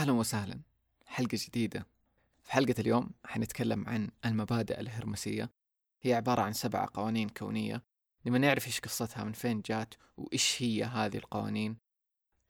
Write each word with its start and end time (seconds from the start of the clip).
أهلا 0.00 0.12
وسهلا. 0.12 0.60
حلقة 1.06 1.38
جديدة. 1.46 1.86
في 2.42 2.52
حلقة 2.52 2.74
اليوم 2.78 3.10
حنتكلم 3.24 3.88
عن 3.88 4.10
المبادئ 4.24 4.80
الهرمسية. 4.80 5.50
هي 6.02 6.14
عبارة 6.14 6.42
عن 6.42 6.52
سبع 6.52 6.88
قوانين 6.94 7.28
كونية. 7.28 7.82
نبغى 8.26 8.38
نعرف 8.38 8.66
إيش 8.66 8.80
قصتها 8.80 9.24
من 9.24 9.32
فين 9.32 9.60
جات 9.60 9.94
وإيش 10.16 10.62
هي 10.62 10.84
هذه 10.84 11.16
القوانين. 11.16 11.76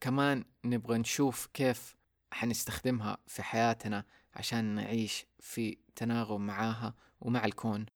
كمان 0.01 0.45
نبغى 0.65 0.99
نشوف 0.99 1.49
كيف 1.55 1.97
حنستخدمها 2.33 3.19
في 3.27 3.43
حياتنا 3.43 4.05
عشان 4.35 4.65
نعيش 4.65 5.27
في 5.41 5.79
تناغم 5.97 6.47
معاها 6.47 6.95
ومع 7.21 7.45
الكون. 7.45 7.87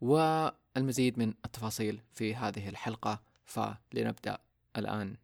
والمزيد 0.00 1.18
من 1.18 1.34
التفاصيل 1.44 2.02
في 2.12 2.34
هذه 2.34 2.68
الحلقة 2.68 3.22
فلنبدأ 3.44 4.38
الآن. 4.76 5.16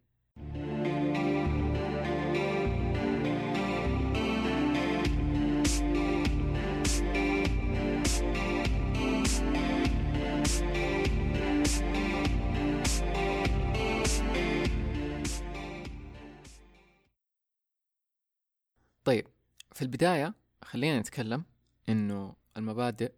طيب 19.05 19.27
في 19.71 19.81
البداية 19.81 20.33
خلينا 20.63 20.99
نتكلم 20.99 21.43
إنه 21.89 22.35
المبادئ 22.57 23.11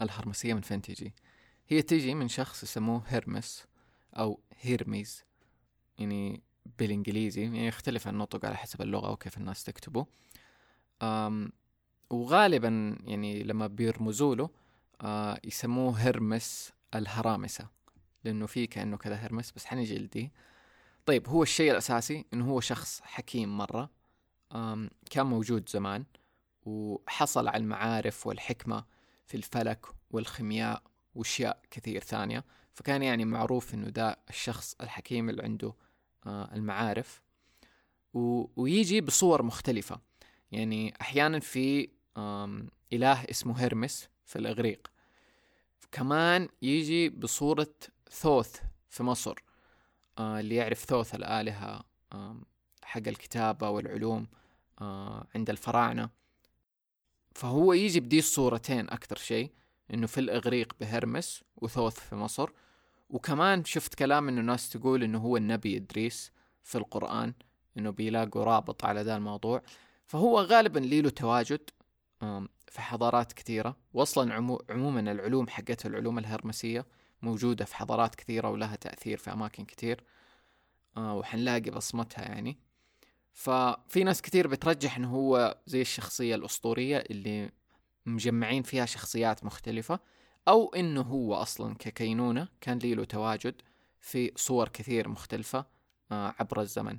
الهرمسية 0.00 0.54
من 0.54 0.60
فين 0.60 0.82
تيجي؟ 0.82 1.14
هي 1.68 1.82
تيجي 1.82 2.14
من 2.14 2.28
شخص 2.28 2.62
يسموه 2.62 3.02
هيرمس 3.06 3.66
أو 4.14 4.40
هيرميز 4.60 5.24
يعني 5.98 6.42
بالإنجليزي 6.78 7.42
يعني 7.42 7.66
يختلف 7.66 8.08
النطق 8.08 8.44
على 8.46 8.56
حسب 8.56 8.82
اللغة 8.82 9.10
وكيف 9.10 9.36
الناس 9.38 9.64
تكتبه. 9.64 10.06
أم 11.02 11.52
وغالبا 12.10 12.98
يعني 13.04 13.42
لما 13.42 13.66
بيرمزوا 13.66 14.34
له 14.34 14.50
آه 15.00 15.40
يسموه 15.44 15.98
هرمس 15.98 16.72
الهرامسة 16.94 17.68
لأنه 18.24 18.46
في 18.46 18.66
كأنه 18.66 18.96
كذا 18.96 19.14
هرمس 19.14 19.52
بس 19.52 19.66
حنيجي 19.66 19.98
لدي 19.98 20.32
طيب 21.06 21.28
هو 21.28 21.42
الشيء 21.42 21.70
الأساسي 21.70 22.24
إنه 22.34 22.50
هو 22.50 22.60
شخص 22.60 23.00
حكيم 23.00 23.58
مرة. 23.58 23.99
كان 25.10 25.26
موجود 25.26 25.68
زمان 25.68 26.04
وحصل 26.62 27.48
على 27.48 27.56
المعارف 27.56 28.26
والحكمة 28.26 28.84
في 29.26 29.36
الفلك 29.36 29.86
والخيمياء 30.10 30.82
وأشياء 31.14 31.62
كثير 31.70 32.00
ثانية. 32.02 32.44
فكان 32.72 33.02
يعني 33.02 33.24
معروف 33.24 33.74
إنه 33.74 33.88
ده 33.88 34.18
الشخص 34.30 34.76
الحكيم 34.80 35.28
اللي 35.30 35.42
عنده 35.42 35.74
آه 36.26 36.54
المعارف. 36.54 37.22
ويجي 38.56 39.00
بصور 39.00 39.42
مختلفة. 39.42 40.00
يعني 40.52 40.94
أحيانا 41.00 41.40
في 41.40 41.88
إله 42.92 43.24
اسمه 43.24 43.60
هيرمس 43.62 44.08
في 44.24 44.36
الإغريق. 44.36 44.88
كمان 45.92 46.48
يجي 46.62 47.08
بصورة 47.08 47.74
ثوث 48.10 48.60
في 48.88 49.02
مصر 49.02 49.34
آه 50.18 50.40
اللي 50.40 50.54
يعرف 50.54 50.84
ثوث 50.84 51.14
الآلهة 51.14 51.84
حق 52.90 53.08
الكتابة 53.08 53.70
والعلوم 53.70 54.26
آه 54.80 55.26
عند 55.34 55.50
الفراعنة. 55.50 56.10
فهو 57.34 57.72
يجي 57.72 58.00
بدي 58.00 58.18
الصورتين 58.18 58.90
أكثر 58.90 59.16
شيء 59.16 59.50
إنه 59.94 60.06
في 60.06 60.20
الإغريق 60.20 60.72
بهرمس 60.80 61.44
وثوث 61.56 61.98
في 61.98 62.14
مصر. 62.14 62.50
وكمان 63.10 63.64
شفت 63.64 63.94
كلام 63.94 64.28
إنه 64.28 64.40
ناس 64.40 64.68
تقول 64.68 65.02
إنه 65.02 65.18
هو 65.18 65.36
النبي 65.36 65.76
إدريس 65.76 66.32
في 66.62 66.78
القرآن 66.78 67.34
إنه 67.78 67.90
بيلاقوا 67.90 68.44
رابط 68.44 68.84
على 68.84 69.02
ذا 69.02 69.16
الموضوع. 69.16 69.62
فهو 70.06 70.40
غالبا 70.40 70.78
لي 70.78 71.02
له 71.02 71.10
تواجد 71.10 71.70
في 72.68 72.80
حضارات 72.80 73.32
كثيرة. 73.32 73.76
وأصلا 73.92 74.34
عمو 74.34 74.62
عموما 74.70 75.00
العلوم 75.12 75.48
حقته 75.48 75.86
العلوم 75.86 76.18
الهرمسية 76.18 76.86
موجودة 77.22 77.64
في 77.64 77.76
حضارات 77.76 78.14
كثيرة 78.14 78.50
ولها 78.50 78.76
تأثير 78.76 79.18
في 79.18 79.32
أماكن 79.32 79.64
كثير 79.64 80.04
آه 80.96 81.14
وحنلاقي 81.14 81.70
بصمتها 81.70 82.22
يعني. 82.22 82.69
ففي 83.32 84.04
ناس 84.04 84.22
كثير 84.22 84.46
بترجح 84.46 84.96
إنه 84.96 85.10
هو 85.14 85.58
زي 85.66 85.80
الشخصية 85.80 86.34
الأسطورية 86.34 86.96
اللي 87.10 87.50
مجمعين 88.06 88.62
فيها 88.62 88.86
شخصيات 88.86 89.44
مختلفة 89.44 90.00
أو 90.48 90.74
إنه 90.74 91.00
هو 91.00 91.34
أصلا 91.34 91.74
ككينونة 91.78 92.48
كان 92.60 92.78
له 92.78 93.04
تواجد 93.04 93.54
في 94.00 94.32
صور 94.36 94.68
كثير 94.68 95.08
مختلفة 95.08 95.66
آه 96.12 96.34
عبر 96.38 96.60
الزمن. 96.60 96.98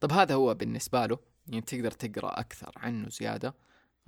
طب 0.00 0.12
هذا 0.12 0.34
هو 0.34 0.54
بالنسبة 0.54 1.06
له. 1.06 1.18
يعني 1.48 1.60
تقدر 1.60 1.90
تقرأ 1.90 2.40
أكثر 2.40 2.72
عنه 2.76 3.08
زيادة 3.08 3.54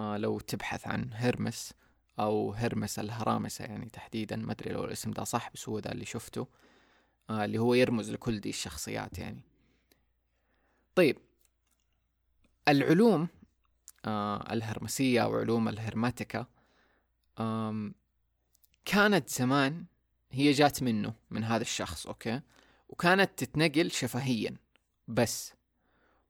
آه 0.01 0.17
لو 0.17 0.39
تبحث 0.41 0.87
عن 0.87 1.11
هرمس 1.13 1.75
أو 2.19 2.53
هرمس 2.53 2.99
الهرامسة 2.99 3.65
يعني 3.65 3.89
تحديدا. 3.89 4.37
ما 4.37 4.53
أدري 4.53 4.73
لو 4.73 4.85
الاسم 4.85 5.11
ده 5.11 5.25
صح 5.25 5.51
بس 5.55 5.69
هو 5.69 5.79
ده 5.81 5.93
اللي 5.93 6.05
شفته 6.05 6.47
آه 7.31 7.45
اللي 7.45 7.59
هو 7.59 7.75
يرمز 7.75 8.11
لكل 8.11 8.41
دي 8.41 8.49
الشخصيات 8.49 9.19
يعني. 9.19 9.43
طيب 10.99 11.19
العلوم 12.69 13.29
آه 14.05 14.53
الهرمسية 14.53 15.23
أو 15.23 15.37
علوم 15.37 15.69
الهرماتيكا 15.69 16.47
آم 17.41 17.95
كانت 18.85 19.29
زمان 19.29 19.85
هي 20.31 20.53
جات 20.53 20.83
منه 20.83 21.15
من 21.31 21.45
هذا 21.45 21.63
الشخص 21.63 22.07
okay؟ 22.07 22.41
وكانت 22.89 23.31
تتنقل 23.37 23.91
شفهيا 23.91 24.57
بس 25.09 25.53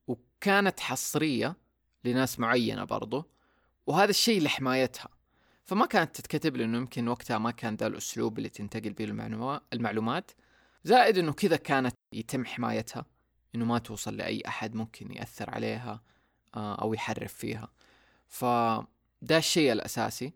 وكانت 0.06 0.80
حصرية 0.80 1.56
لناس 2.04 2.38
معينة 2.38 2.84
برضو 2.84 3.24
وهذا 3.86 4.10
الشيء 4.10 4.42
لحمايتها. 4.42 5.08
فما 5.64 5.86
كانت 5.86 6.16
تتكتب 6.16 6.56
لأنه 6.56 6.78
يمكن 6.78 7.08
وقتها 7.08 7.38
ما 7.38 7.50
كان 7.50 7.74
ذا 7.74 7.86
الأسلوب 7.86 8.38
اللي 8.38 8.48
تنتقل 8.48 8.92
به 8.92 9.04
المعلومات 9.72 10.30
زائد 10.84 11.18
أنه 11.18 11.32
كذا 11.32 11.56
كانت 11.56 11.94
يتم 12.12 12.44
حمايتها. 12.44 13.17
إنه 13.54 13.64
ما 13.64 13.78
توصل 13.78 14.16
لأي 14.16 14.42
أحد 14.48 14.74
ممكن 14.74 15.12
يأثر 15.12 15.50
عليها 15.50 16.02
أو 16.54 16.94
يحرف 16.94 17.34
فيها. 17.34 17.68
فده 18.28 19.36
الشيء 19.38 19.72
الأساسي. 19.72 20.32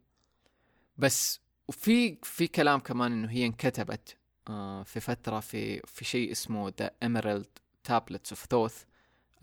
بس 0.99 1.41
وفي 1.69 2.19
في 2.23 2.47
كلام 2.47 2.81
كمان 2.81 3.13
إنه 3.13 3.31
هي 3.31 3.47
انكتبت 3.47 4.17
في 4.85 5.01
فترة 5.01 5.41
في 5.41 5.81
في 5.81 6.05
شيء 6.05 6.33
اسمه 6.33 6.73
the 6.79 6.91
Emerald 7.03 7.47
Tablets 7.85 8.33
of 8.33 8.47
Thoth 8.51 8.85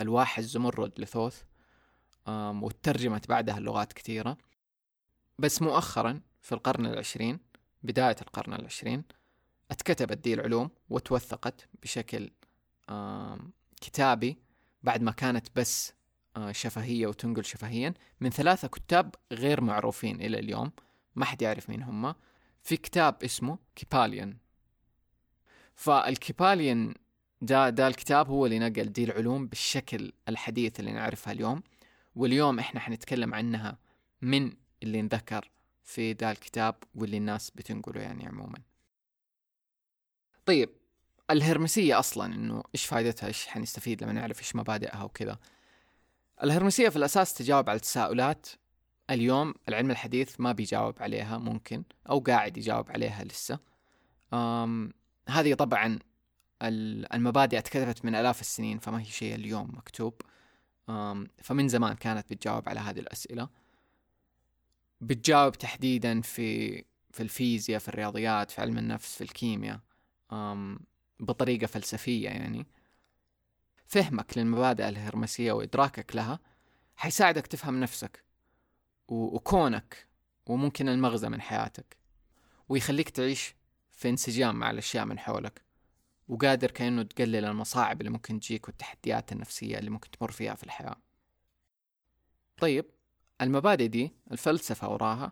الواح 0.01 0.37
الزمرد 0.37 0.99
لثوث 0.99 1.41
وترجمت 2.27 3.27
بعدها 3.29 3.59
لغات 3.59 3.93
كثيرة 3.93 4.37
بس 5.39 5.61
مؤخرا 5.61 6.21
في 6.41 6.51
القرن 6.51 6.85
العشرين 6.85 7.39
بداية 7.83 8.15
القرن 8.21 8.53
العشرين 8.53 9.03
اتكتبت 9.71 10.17
دي 10.17 10.33
العلوم 10.33 10.69
وتوثقت 10.89 11.69
بشكل 11.83 12.31
كتابي 13.81 14.37
بعد 14.83 15.01
ما 15.01 15.11
كانت 15.11 15.47
بس 15.55 15.93
شفهية 16.51 17.07
وتنقل 17.07 17.45
شفهيا 17.45 17.93
من 18.19 18.29
ثلاثة 18.29 18.67
كتاب 18.67 19.15
غير 19.31 19.61
معروفين 19.61 20.21
إلى 20.21 20.39
اليوم 20.39 20.71
ما 21.15 21.25
حد 21.25 21.41
يعرف 21.41 21.69
مين 21.69 21.83
هم. 21.83 22.15
في 22.61 22.77
كتاب 22.77 23.23
اسمه 23.23 23.57
كيباليان 23.75 24.37
فالكيباليان 25.75 26.93
ده, 27.41 27.69
ده 27.69 27.87
الكتاب 27.87 28.29
هو 28.29 28.45
اللي 28.45 28.59
نقل 28.59 28.91
دي 28.91 29.03
العلوم 29.03 29.47
بالشكل 29.47 30.13
الحديث 30.29 30.79
اللي 30.79 30.91
نعرفها 30.91 31.33
اليوم. 31.33 31.63
واليوم 32.15 32.59
إحنا 32.59 32.79
حنتكلم 32.79 33.33
عنها 33.33 33.77
من 34.21 34.53
اللي 34.83 34.99
انذكر 34.99 35.51
في 35.83 36.11
ذا 36.13 36.31
الكتاب 36.31 36.75
واللي 36.95 37.17
الناس 37.17 37.51
بتنقله 37.51 38.01
يعني 38.01 38.27
عموما. 38.27 38.57
طيب 40.45 40.69
الهرمسية 41.31 41.99
أصلا 41.99 42.35
إنه 42.35 42.63
إيش 42.75 42.85
فائدتها 42.85 43.27
إيش 43.27 43.47
حنستفيد 43.47 44.03
لما 44.03 44.13
نعرف 44.13 44.39
إيش 44.39 44.55
مبادئها 44.55 45.03
وكذا. 45.03 45.39
الهرمسية 46.43 46.89
في 46.89 46.95
الأساس 46.95 47.33
تجاوب 47.33 47.69
على 47.69 47.79
تساؤلات 47.79 48.47
اليوم 49.09 49.53
العلم 49.69 49.91
الحديث 49.91 50.39
ما 50.39 50.51
بيجاوب 50.51 51.01
عليها 51.01 51.37
ممكن 51.37 51.83
أو 52.09 52.19
قاعد 52.19 52.57
يجاوب 52.57 52.91
عليها 52.91 53.23
لسه. 53.23 53.59
أم 54.33 54.93
هذه 55.29 55.53
طبعا 55.53 55.99
المبادئ 56.61 57.57
اتكتبت 57.57 58.05
من 58.05 58.15
آلاف 58.15 58.41
السنين 58.41 58.79
فما 58.79 59.01
هي 59.01 59.05
شيء 59.05 59.35
اليوم 59.35 59.69
مكتوب. 59.77 60.21
أم 60.89 61.27
فمن 61.43 61.67
زمان 61.67 61.95
كانت 61.95 62.33
بتجاوب 62.33 62.69
على 62.69 62.79
هذه 62.79 62.99
الأسئلة. 62.99 63.49
بتجاوب 65.01 65.57
تحديدا 65.57 66.21
في 66.21 66.77
في 67.11 67.23
الفيزياء 67.23 67.79
في 67.79 67.87
الرياضيات 67.87 68.51
في 68.51 68.61
علم 68.61 68.77
النفس 68.77 69.15
في 69.15 69.23
الكيمياء. 69.23 69.79
بطريقة 71.19 71.67
فلسفية 71.67 72.29
يعني. 72.29 72.65
فهمك 73.85 74.37
للمبادئ 74.37 74.89
الهرمسية 74.89 75.51
وإدراكك 75.51 76.15
لها 76.15 76.39
حيساعدك 76.95 77.47
تفهم 77.47 77.79
نفسك 77.79 78.23
وكونك 79.07 80.07
وممكن 80.45 80.89
المغزى 80.89 81.29
من 81.29 81.41
حياتك 81.41 81.97
ويخليك 82.69 83.09
تعيش 83.09 83.55
في 83.91 84.09
انسجام 84.09 84.55
مع 84.55 84.71
الأشياء 84.71 85.05
من 85.05 85.19
حولك 85.19 85.61
وقادر 86.27 86.71
كأنه 86.71 87.03
تقلل 87.03 87.45
المصاعب 87.45 88.01
اللي 88.01 88.11
ممكن 88.11 88.39
تجيك 88.39 88.67
والتحديات 88.67 89.31
النفسية 89.31 89.77
اللي 89.77 89.89
ممكن 89.89 90.11
تمر 90.11 90.31
فيها 90.31 90.55
في 90.55 90.63
الحياة. 90.63 90.95
طيب 92.57 92.85
المبادئ 93.41 93.87
دي 93.87 94.13
الفلسفة 94.31 94.89
وراها 94.89 95.31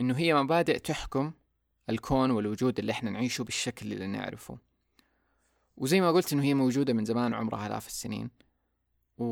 إنه 0.00 0.18
هي 0.18 0.34
مبادئ 0.34 0.78
تحكم 0.78 1.32
الكون 1.90 2.30
والوجود 2.30 2.78
اللي 2.78 2.92
إحنا 2.92 3.10
نعيشه 3.10 3.44
بالشكل 3.44 3.92
اللي 3.92 4.06
نعرفه. 4.06 4.58
وزي 5.76 6.00
ما 6.00 6.10
قلت 6.10 6.32
إنه 6.32 6.42
هي 6.42 6.54
موجودة 6.54 6.92
من 6.92 7.04
زمان 7.04 7.34
عمرها 7.34 7.66
آلاف 7.66 7.86
السنين. 7.86 8.30
و... 9.18 9.24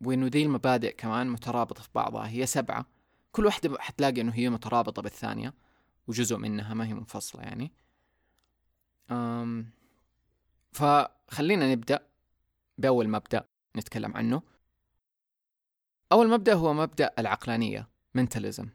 وإنه 0.00 0.28
دي 0.28 0.42
المبادئ 0.42 0.94
كمان 0.96 1.30
مترابطة 1.30 1.82
في 1.82 1.88
بعضها. 1.94 2.28
هي 2.28 2.46
سبعة. 2.46 2.86
كل 3.32 3.46
واحدة 3.46 3.78
حتلاقي 3.80 4.20
إنه 4.20 4.32
هي 4.32 4.50
مترابطة 4.50 5.02
بالثانية. 5.02 5.54
وجزء 6.08 6.36
منها 6.36 6.74
ما 6.74 6.86
هي 6.86 6.94
منفصلة 6.94 7.42
يعني. 7.42 7.72
أم... 9.10 9.70
فخلينا 10.72 11.72
نبدأ 11.72 12.06
بأول 12.78 13.08
مبدأ 13.08 13.44
نتكلم 13.76 14.16
عنه. 14.16 14.42
أول 16.12 16.28
مبدأ 16.28 16.54
هو 16.54 16.74
مبدأ 16.74 17.10
العقلانية 17.18 17.88
mentalism 18.18 18.66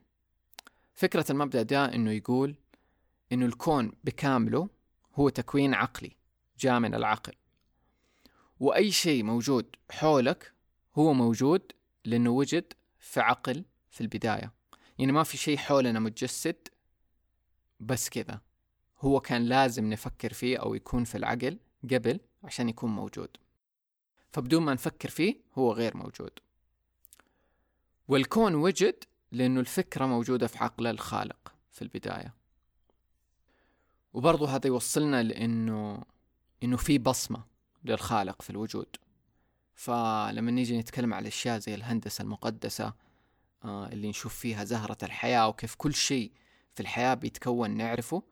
فكرة 0.93 1.31
المبدأ 1.31 1.61
ده 1.61 1.95
إنه 1.95 2.11
يقول 2.11 2.55
إنه 3.31 3.45
الكون 3.45 3.91
بكامله 4.03 4.69
هو 5.15 5.29
تكوين 5.29 5.73
عقلي. 5.73 6.16
جاء 6.59 6.79
من 6.79 6.95
العقل. 6.95 7.33
وأي 8.59 8.91
شيء 8.91 9.23
موجود 9.23 9.75
حولك 9.91 10.53
هو 10.95 11.13
موجود 11.13 11.71
لأنه 12.05 12.29
وجد 12.29 12.73
في 12.99 13.19
عقل 13.19 13.65
في 13.89 14.01
البداية. 14.01 14.53
يعني 14.99 15.11
ما 15.11 15.23
في 15.23 15.37
شيء 15.37 15.57
حولنا 15.57 15.99
متجسد 15.99 16.67
بس 17.79 18.09
كذا. 18.09 18.41
هو 18.99 19.19
كان 19.19 19.45
لازم 19.45 19.89
نفكر 19.89 20.33
فيه 20.33 20.57
أو 20.57 20.75
يكون 20.75 21.03
في 21.03 21.17
العقل 21.17 21.59
قبل 21.83 22.19
عشان 22.43 22.69
يكون 22.69 22.89
موجود. 22.89 23.37
فبدون 24.31 24.63
ما 24.63 24.73
نفكر 24.73 25.09
فيه 25.09 25.35
هو 25.57 25.71
غير 25.71 25.97
موجود. 25.97 26.31
والكون 28.07 28.55
وجد 28.55 29.03
لأنه 29.31 29.59
الفكرة 29.59 30.05
موجودة 30.05 30.47
في 30.47 30.57
عقل 30.57 30.87
الخالق 30.87 31.53
في 31.71 31.81
البداية. 31.81 32.33
وبرضه 34.13 34.49
هذا 34.55 34.67
يوصلنا 34.67 35.23
لأنه 35.23 36.03
إنه 36.63 36.77
في 36.77 36.97
بصمة 36.97 37.43
للخالق 37.83 38.41
في 38.41 38.49
الوجود. 38.49 38.87
فلما 39.75 40.51
نيجي 40.51 40.79
نتكلم 40.79 41.13
على 41.13 41.21
الأشياء 41.21 41.59
زي 41.59 41.75
الهندسة 41.75 42.21
المقدسة 42.21 42.93
آه 43.63 43.87
اللي 43.87 44.09
نشوف 44.09 44.35
فيها 44.35 44.63
زهرة 44.63 44.97
الحياة 45.03 45.47
وكيف 45.47 45.75
كل 45.75 45.93
شيء 45.93 46.31
في 46.73 46.79
الحياة 46.79 47.13
بيتكون 47.13 47.71
نعرفه 47.77 48.23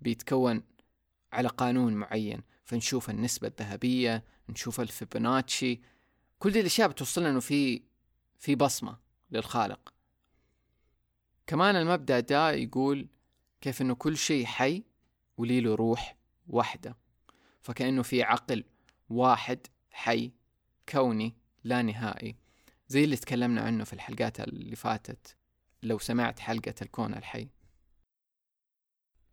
بيتكون 0.00 0.62
على 1.32 1.48
قانون 1.48 1.94
معين. 1.94 2.42
فنشوف 2.64 3.10
النسبة 3.10 3.48
الذهبية 3.48 4.24
نشوف 4.48 4.80
الفيبوناتشي 4.80 5.80
كل 6.38 6.50
دي 6.50 6.60
الأشياء 6.60 6.88
بتوصلنا 6.88 7.30
إنه 7.30 7.40
في 7.40 7.82
في 8.38 8.54
بصمة 8.54 8.98
للخالق. 9.30 9.94
كمان 11.46 11.76
المبدأ 11.76 12.20
ده 12.20 12.50
يقول 12.50 13.08
كيف 13.60 13.82
إنه 13.82 13.94
كل 13.94 14.16
شيء 14.16 14.46
حي 14.46 14.84
ولي 15.36 15.60
له 15.60 15.74
روح 15.74 16.16
واحدة 16.48 16.96
فكأنه 17.60 18.02
في 18.02 18.22
عقل 18.22 18.64
واحد 19.08 19.66
حي 19.90 20.32
كوني 20.88 21.36
لا 21.64 21.82
نهائي. 21.82 22.36
زي 22.88 23.04
اللي 23.04 23.16
تكلمنا 23.16 23.60
عنه 23.60 23.84
في 23.84 23.92
الحلقات 23.92 24.40
اللي 24.40 24.76
فاتت 24.76 25.36
لو 25.82 25.98
سمعت 25.98 26.38
حلقة 26.38 26.74
الكون 26.82 27.14
الحي. 27.14 27.48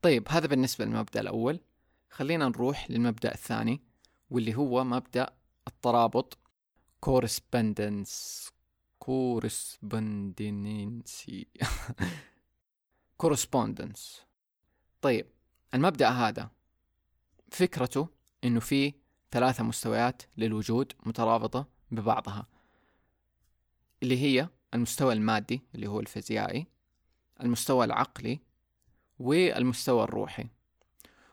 طيب 0.01 0.29
هذا 0.29 0.47
بالنسبة 0.47 0.85
للمبدأ 0.85 1.21
الأول. 1.21 1.59
خلينا 2.09 2.49
نروح 2.49 2.91
للمبدأ 2.91 3.33
الثاني 3.33 3.81
واللي 4.29 4.55
هو 4.55 4.83
مبدأ 4.83 5.33
الترابط. 5.67 6.37
correspondence 7.05 8.51
كورسبوندنسي 8.99 11.47
كورسبوندنس. 13.17 14.21
طيب 15.01 15.27
المبدأ 15.73 16.09
هذا 16.09 16.51
فكرته 17.51 18.16
إنه 18.47 18.59
في 18.59 18.93
ثلاثة 19.31 19.63
مستويات 19.63 20.21
للوجود 20.37 20.93
مترابطة 21.05 21.67
ببعضها 21.91 22.47
اللي 24.03 24.17
هي 24.21 24.49
المستوى 24.73 25.13
المادي 25.13 25.61
اللي 25.75 25.87
هو 25.87 25.99
الفيزيائي 25.99 26.67
المستوى 27.43 27.85
العقلي 27.85 28.39
والمستوى 29.19 30.03
الروحي. 30.03 30.47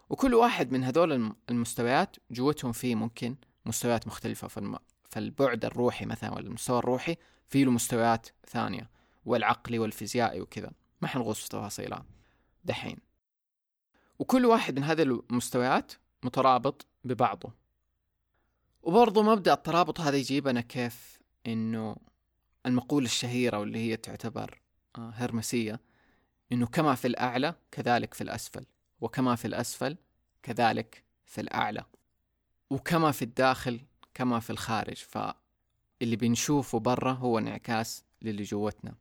وكل 0.09 0.35
واحد 0.35 0.73
من 0.73 0.85
هذول 0.85 1.35
المستويات 1.51 2.17
جوتهم 2.31 2.73
فيه 2.73 2.95
ممكن 2.95 3.37
مستويات 3.67 4.07
مختلفة. 4.07 4.79
فالبعد 5.11 5.65
الروحي 5.65 6.07
مثلا 6.07 6.35
ولا 6.35 6.47
المستوى 6.47 6.79
الروحي 6.79 7.17
في 7.49 7.65
له 7.65 7.71
مستويات 7.71 8.29
ثانية 8.49 8.91
والعقلي 9.25 9.79
والفيزيائي 9.79 10.41
وكذا. 10.41 10.73
ما 11.01 11.09
حنغوص 11.09 11.41
في 11.43 11.49
تفاصيلها 11.49 12.07
دحين. 12.65 12.97
وكل 14.19 14.47
واحد 14.47 14.79
من 14.79 14.85
هذه 14.85 15.03
المستويات 15.03 15.93
مترابط 16.25 16.87
ببعضه. 17.05 17.53
وبرضه 18.83 19.23
مبدأ 19.23 19.53
الترابط 19.53 20.01
هذا 20.01 20.17
يجيبنا 20.17 20.61
كيف 20.61 21.19
إنه 21.47 21.97
المقولة 22.67 23.07
الشهيرة 23.07 23.59
واللي 23.59 23.79
هي 23.79 23.97
تعتبر 23.97 24.61
آه، 24.99 25.11
هرمسية 25.11 25.81
إنه 26.53 26.67
كما 26.67 26.95
في 26.95 27.07
الأعلى 27.07 27.55
كذلك 27.71 28.15
في 28.15 28.21
الأسفل 28.21 28.67
وكما 29.01 29.35
في 29.37 29.45
الأسفل 29.45 29.97
كذلك 30.43 31.05
في 31.25 31.41
الأعلى 31.41 31.85
وكما 32.71 33.11
في 33.11 33.23
الداخل 33.23 33.81
كما 34.15 34.41
في 34.41 34.51
الخارج. 34.51 34.97
ف 34.97 35.19
اللي 36.03 36.17
بنشوفه 36.17 36.79
برا 36.79 37.13
هو 37.13 37.39
انعكاس 37.39 38.05
للي 38.23 38.43
جوتنا. 38.43 38.95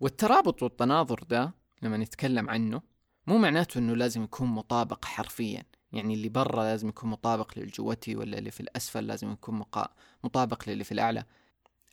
والترابط 0.00 0.62
والتناظر 0.62 1.22
ده 1.22 1.54
لما 1.82 1.96
نتكلم 1.96 2.50
عنه 2.50 2.82
مو 3.26 3.38
معناته 3.38 3.78
إنه 3.78 3.96
لازم 3.96 4.22
يكون 4.24 4.48
مطابق 4.48 5.04
حرفيا. 5.04 5.64
يعني 5.92 6.14
اللي 6.14 6.28
برا 6.28 6.62
لازم 6.64 6.88
يكون 6.88 7.10
مطابق 7.10 7.58
للي 7.58 7.66
جوتي 7.70 8.16
ولا 8.16 8.38
اللي 8.38 8.50
في 8.50 8.60
الأسفل 8.60 9.06
لازم 9.06 9.32
يكون 9.32 9.54
مقا... 9.54 9.94
مطابق 10.24 10.68
للي 10.68 10.84
في 10.84 10.92
الأعلى. 10.92 11.24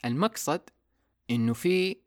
المقصد 0.06 0.62
إنه 1.30 1.54
في 1.54 1.98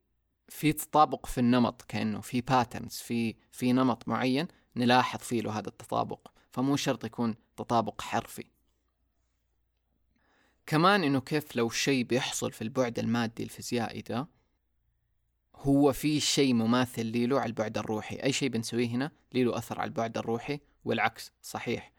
في 0.49 0.73
تطابق 0.73 1.26
في 1.26 1.38
النمط 1.38 1.82
كأنه 1.82 2.21
في 2.21 2.41
باترنز 2.41 2.93
في 2.94 3.35
في 3.53 3.73
نمط 3.73 4.09
معين 4.09 4.49
نلاحظ 4.76 5.19
فيه 5.21 5.41
له 5.41 5.59
هذا 5.59 5.69
التطابق. 5.69 6.29
فمو 6.53 6.77
شرط 6.77 7.05
يكون 7.05 7.35
تطابق 7.56 8.03
حرفي. 8.03 8.44
كمان 10.67 11.05
إنه 11.05 11.20
كيف 11.20 11.56
لو 11.56 11.70
شيء 11.70 12.05
بيحصل 12.05 12.53
في 12.53 12.62
البعد 12.62 12.99
المادي 12.99 13.43
الفيزيائي 13.43 14.03
ده 14.03 14.27
هو 15.56 15.93
في 15.93 16.20
شيء 16.20 16.55
مماثل 16.55 17.29
له 17.29 17.41
على 17.41 17.49
البعد 17.49 17.79
الروحي. 17.79 18.17
أي 18.17 18.32
شيء 18.32 18.49
بنسويه 18.49 18.89
هنا 18.89 19.11
له 19.32 19.58
أثر 19.58 19.81
على 19.81 19.89
البعد 19.89 20.19
الروحي 20.19 20.61
والعكس 20.84 21.32
صحيح. 21.43 21.93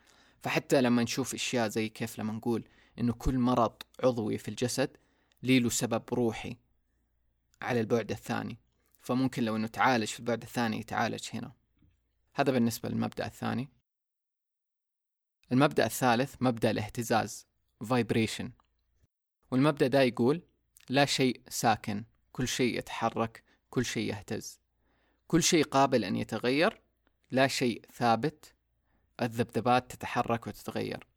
فحتى 0.44 0.82
لما 0.82 1.04
نشوف 1.04 1.34
أشياء 1.34 1.68
زي 1.68 1.90
كيف 1.90 2.20
لما 2.20 2.34
نقول 2.34 2.68
إنه 3.00 3.14
كل 3.14 3.40
مرض 3.40 3.76
عضوي 4.04 4.38
في 4.38 4.48
الجسد 4.48 4.98
له 5.44 5.70
سبب 5.70 6.04
روحي 6.14 6.58
على 7.62 7.80
البعد 7.80 8.12
الثاني. 8.12 8.58
فممكن 9.00 9.44
لو 9.44 9.56
إنه 9.56 9.68
تعالج 9.68 10.08
في 10.08 10.20
البعد 10.20 10.42
الثاني 10.42 10.80
يتعالج 10.80 11.24
هنا. 11.34 11.52
هذا 12.34 12.52
بالنسبة 12.52 12.90
للمبدأ 12.90 13.26
الثاني. 13.26 13.70
المبدأ 15.52 15.86
الثالث 15.86 16.36
مبدأ 16.42 16.72
الاهتزاز 16.72 17.48
vibration. 17.84 18.46
والمبدأ 19.52 19.88
ده 19.88 20.02
يقول 20.02 20.42
لا 20.90 21.06
شيء 21.06 21.42
ساكن 21.50 22.04
كل 22.32 22.48
شيء 22.48 22.78
يتحرك 22.78 23.44
كل 23.76 23.86
شيء 23.86 24.10
يهتز. 24.10 24.60
كل 25.28 25.44
شيء 25.44 25.64
قابل 25.64 26.04
أن 26.04 26.16
يتغير 26.16 26.82
لا 27.32 27.48
شيء 27.48 27.86
ثابت 27.94 28.54
الذبذبات 29.22 29.92
تتحرك 29.92 30.48
وتتغير. 30.48 31.08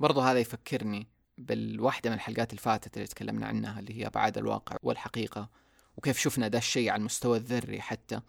برضو 0.00 0.20
هذا 0.20 0.38
يفكرني 0.38 1.08
بالواحدة 1.38 2.10
من 2.10 2.16
الحلقات 2.16 2.52
الفاتت 2.52 2.96
اللي 2.96 3.06
تكلمنا 3.06 3.46
عنها 3.46 3.80
اللي 3.80 4.00
هي 4.00 4.06
أبعاد 4.06 4.38
الواقع 4.38 4.76
والحقيقة 4.82 5.50
وكيف 5.96 6.18
شفنا 6.18 6.48
ده 6.48 6.58
الشيء 6.58 6.90
على 6.90 7.00
المستوى 7.00 7.36
الذري 7.38 7.80
حتى 7.80 8.20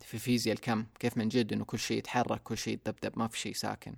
في 0.00 0.18
فيزياء 0.18 0.56
الكم 0.56 0.86
كيف 0.98 1.16
من 1.16 1.28
جد 1.28 1.52
إنه 1.52 1.64
كل 1.64 1.78
شيء 1.78 1.98
يتحرك 1.98 2.42
كل 2.42 2.58
شيء 2.58 2.74
يتذبذب 2.74 3.18
ما 3.18 3.28
في 3.28 3.38
شيء 3.38 3.54
ساكن. 3.54 3.96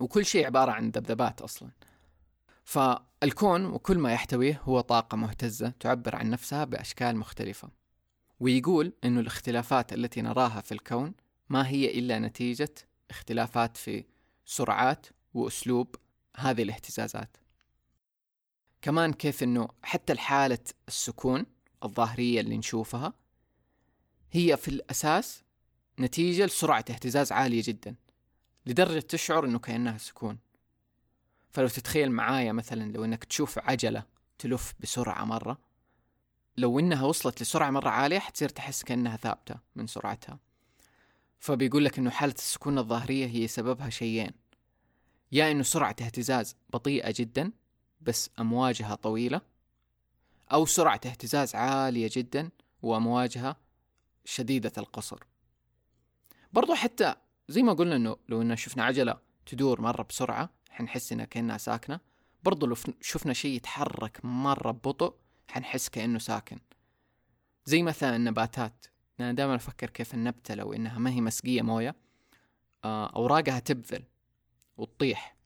وكل 0.00 0.26
شيء 0.26 0.46
عبارة 0.46 0.72
عن 0.72 0.90
ذبذبات 0.90 1.42
أصلا. 1.42 1.70
فالكون 2.64 3.64
وكل 3.66 3.98
ما 3.98 4.12
يحتويه 4.12 4.60
هو 4.64 4.80
طاقة 4.80 5.16
مهتزة 5.16 5.72
تعبر 5.80 6.16
عن 6.16 6.30
نفسها 6.30 6.64
بأشكال 6.64 7.16
مختلفة. 7.16 7.68
ويقول 8.40 8.92
أن 9.04 9.18
الاختلافات 9.18 9.92
التي 9.92 10.22
نراها 10.22 10.60
في 10.60 10.72
الكون 10.72 11.14
ما 11.48 11.68
هي 11.68 11.98
إلا 11.98 12.18
نتيجة 12.18 12.74
اختلافات 13.10 13.76
في 13.76 14.04
سرعات 14.46 15.06
وأسلوب 15.34 15.96
هذه 16.36 16.62
الاهتزازات. 16.62 17.36
كمان 18.82 19.12
كيف 19.12 19.42
أنه 19.42 19.68
حتى 19.82 20.12
الحالة 20.12 20.58
السكون 20.88 21.46
الظاهرية 21.84 22.40
اللي 22.40 22.56
نشوفها 22.56 23.12
هي 24.32 24.56
في 24.56 24.68
الأساس 24.68 25.42
نتيجة 26.00 26.46
لسرعة 26.46 26.84
اهتزاز 26.90 27.32
عالية 27.32 27.62
جدا 27.64 27.94
لدرجة 28.66 29.00
تشعر 29.00 29.44
إنه 29.44 29.58
كأنها 29.58 29.98
سكون. 29.98 30.38
فلو 31.52 31.68
تتخيل 31.68 32.12
معايا 32.12 32.52
مثلا 32.52 32.92
لو 32.92 33.04
إنك 33.04 33.24
تشوف 33.24 33.58
عجلة 33.58 34.02
تلف 34.38 34.74
بسرعة 34.80 35.24
مرة 35.24 35.58
لو 36.56 36.78
إنها 36.78 37.04
وصلت 37.04 37.42
لسرعة 37.42 37.70
مرة 37.70 37.88
عالية 37.88 38.18
حتصير 38.18 38.48
تحس 38.48 38.82
كأنها 38.82 39.16
ثابتة 39.16 39.54
من 39.76 39.86
سرعتها. 39.86 40.38
فبيقول 41.38 41.84
لك 41.84 41.98
إنه 41.98 42.10
حالة 42.10 42.34
السكون 42.34 42.78
الظاهرية 42.78 43.26
هي 43.26 43.48
سببها 43.48 43.90
شيئين. 43.90 44.32
يا 45.32 45.50
إنه 45.50 45.62
سرعة 45.62 45.96
اهتزاز 46.00 46.56
بطيئة 46.70 47.14
جدا 47.16 47.52
بس 48.00 48.30
أمواجها 48.40 48.94
طويلة 48.94 49.40
أو 50.52 50.66
سرعة 50.66 51.00
اهتزاز 51.06 51.54
عالية 51.54 52.10
جدا 52.12 52.50
وأمواجها 52.82 53.56
شديدة 54.24 54.72
القصر. 54.78 55.24
برضو 56.52 56.74
حتى 56.74 57.14
زي 57.48 57.62
ما 57.62 57.72
قلنا 57.72 57.96
إنه 57.96 58.16
لو 58.28 58.42
إنه 58.42 58.54
شفنا 58.54 58.84
عجلة 58.84 59.18
تدور 59.46 59.80
مرة 59.80 60.02
بسرعة 60.02 60.50
حنحس 60.72 61.12
انها 61.12 61.24
كأنها 61.24 61.58
ساكنة. 61.58 62.00
برضو 62.42 62.66
لو 62.66 62.76
شفنا 63.00 63.32
شيء 63.32 63.56
يتحرك 63.56 64.24
مرة 64.24 64.70
ببطء 64.70 65.14
حنحس 65.48 65.88
كأنه 65.88 66.18
ساكن. 66.18 66.58
زي 67.64 67.82
مثلا 67.82 68.16
النباتات. 68.16 68.86
أنا 69.20 69.32
دائما 69.32 69.54
أفكر 69.54 69.90
كيف 69.90 70.14
النبتة 70.14 70.54
لو 70.54 70.72
إنها 70.72 70.98
ما 70.98 71.10
هي 71.10 71.20
مسقية 71.20 71.62
موية 71.62 71.96
آه، 72.84 73.06
أوراقها 73.16 73.58
تبذل 73.58 74.04
وتطيح. 74.76 75.36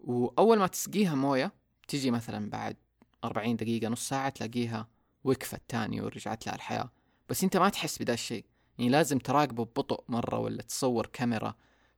وأول 0.00 0.58
ما 0.58 0.66
تسقيها 0.66 1.14
موية 1.14 1.52
تجي 1.88 2.10
مثلا 2.10 2.50
بعد 2.50 2.76
أربعين 3.24 3.56
دقيقة 3.56 3.88
نص 3.88 4.08
ساعة 4.08 4.28
تلاقيها 4.28 4.88
وقفت 5.24 5.62
تاني 5.68 6.00
ورجعت 6.00 6.46
لها 6.46 6.54
الحياة. 6.54 6.90
بس 7.28 7.44
أنت 7.44 7.56
ما 7.56 7.68
تحس 7.68 8.02
بدا 8.02 8.14
الشيء 8.14 8.44
يعني 8.78 8.90
لازم 8.90 9.18
تراقبه 9.18 9.64
ببطء 9.64 10.04
مرة 10.08 10.38
ولا 10.38 10.62
تصور 10.62 11.06
كاميرا 11.06 11.54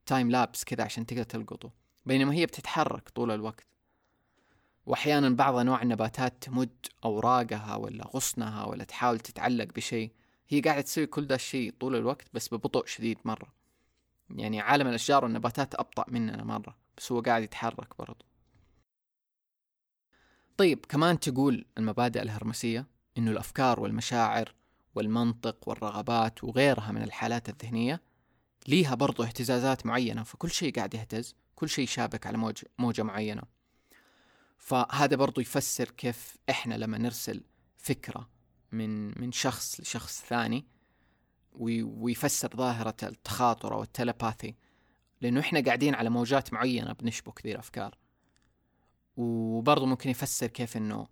تايم 0.07 0.31
لابس 0.31 0.65
كذا 0.65 0.85
عشان 0.85 1.07
تقدر 1.07 1.23
تلقطه. 1.23 1.80
بينما 2.11 2.35
هي 2.35 2.47
بتتحرك 2.47 3.09
طول 3.09 3.31
الوقت. 3.31 3.67
وأحيانا 4.87 5.29
بعض 5.31 5.55
أنواع 5.57 5.83
النباتات 5.83 6.35
تمد 6.41 6.87
أوراقها 7.05 7.77
ولا 7.77 8.05
غصنها 8.05 8.65
ولا 8.65 8.85
تحاول 8.85 9.21
تتعلق 9.21 9.65
بشيء. 9.65 10.11
هي 10.49 10.61
قاعدة 10.61 10.81
تسوي 10.81 11.07
كل 11.07 11.27
ده 11.27 11.35
الشيء 11.35 11.75
طول 11.81 11.97
الوقت 11.97 12.27
بس 12.35 12.55
ببطء 12.55 12.87
شديد 12.87 13.19
مرة. 13.25 13.53
يعني 14.31 14.61
عالم 14.61 14.87
الأشجار 14.87 15.25
والنباتات 15.25 15.75
أبطأ 15.75 16.05
مننا 16.09 16.45
مرة 16.45 16.77
بس 16.97 17.13
هو 17.13 17.21
قاعد 17.21 17.43
يتحرك 17.43 17.99
برضه 17.99 18.25
طيب 20.57 20.87
كمان 20.87 21.21
تقول 21.21 21.65
المبادئ 21.79 22.23
الهرمسية 22.23 22.87
إنه 23.19 23.31
الأفكار 23.31 23.81
والمشاعر 23.81 24.55
والمنطق 24.95 25.69
والرغبات 25.69 26.45
وغيرها 26.45 26.93
من 26.93 27.03
الحالات 27.03 27.49
الذهنية 27.49 28.01
ليها 28.69 28.95
برضو 28.95 29.23
اهتزازات 29.23 29.87
معينة 29.87 30.23
فكل 30.23 30.51
شيء 30.51 30.75
قاعد 30.75 30.95
يهتز. 30.95 31.35
كل 31.61 31.69
شيء 31.69 31.87
شابك 31.87 32.27
على 32.27 32.39
موج 32.39 32.63
موجة 32.79 33.03
معينة. 33.03 33.43
فهذا 34.59 35.17
برضو 35.17 35.41
يفسر 35.41 35.91
كيف 35.91 36.37
إحنا 36.51 36.75
لما 36.75 36.99
نرسل 36.99 37.45
فكرة 37.77 38.29
من 38.73 39.21
من 39.21 39.33
شخص 39.33 39.81
لشخص 39.81 40.23
ثاني 40.23 40.67
ويفسر 41.53 42.57
ظاهرة 42.57 42.97
التخاطر 43.03 43.75
أو 43.75 43.83
التلباثي 43.83 44.55
لأنه 45.21 45.41
إحنا 45.41 45.61
قاعدين 45.61 45.95
على 45.95 46.11
موجات 46.11 46.53
معينة 46.53 46.93
بنشبك 46.93 47.47
ذي 47.47 47.53
الأفكار 47.53 47.99
وبرضه 49.17 49.87
ممكن 49.87 50.11
يفسر 50.11 50.47
كيف 50.47 50.77
إنه 50.77 51.09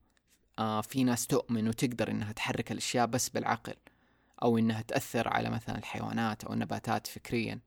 آه 0.59 0.81
في 0.81 1.05
ناس 1.05 1.27
تؤمن 1.27 1.69
وتقدر 1.69 2.11
إنها 2.11 2.33
تحرك 2.33 2.73
الأشياء 2.73 3.07
بس 3.07 3.29
بالعقل 3.29 3.75
أو 4.43 4.59
إنها 4.59 4.83
تأثر 4.83 5.29
على 5.29 5.51
مثلا 5.51 5.79
الحيوانات 5.79 6.45
أو 6.45 6.53
النباتات 6.53 7.07
فكريا. 7.07 7.61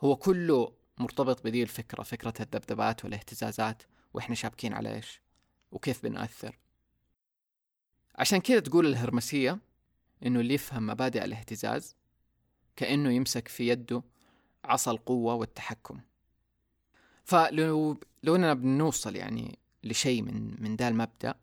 هو 0.00 0.16
كله 0.16 0.81
مرتبط 1.02 1.44
بذي 1.44 1.62
الفكرة 1.62 2.02
فكرة 2.02 2.34
الذبذبات 2.40 3.04
والاهتزازات 3.04 3.82
وإحنا 4.14 4.34
شابكين 4.34 4.72
على 4.72 4.94
إيش؟ 4.94 5.20
وكيف 5.72 6.02
بنأثر؟ 6.02 6.58
عشان 8.14 8.38
كذا 8.38 8.60
تقول 8.60 8.86
الهرمسية 8.86 9.58
إنه 10.26 10.40
اللي 10.40 10.54
يفهم 10.54 10.86
مبادئ 10.86 11.24
الاهتزاز 11.24 11.96
كأنه 12.76 13.10
يمسك 13.10 13.48
في 13.48 13.68
يده 13.68 14.02
عصا 14.64 14.90
القوة 14.90 15.34
والتحكم. 15.34 16.00
فلو 17.24 18.00
لو 18.22 18.36
إننا 18.36 18.54
بنوصل 18.54 19.16
يعني 19.16 19.58
لشيء 19.84 20.22
من 20.22 20.62
من 20.62 20.76
ذا 20.76 20.88
المبدأ 20.88 21.34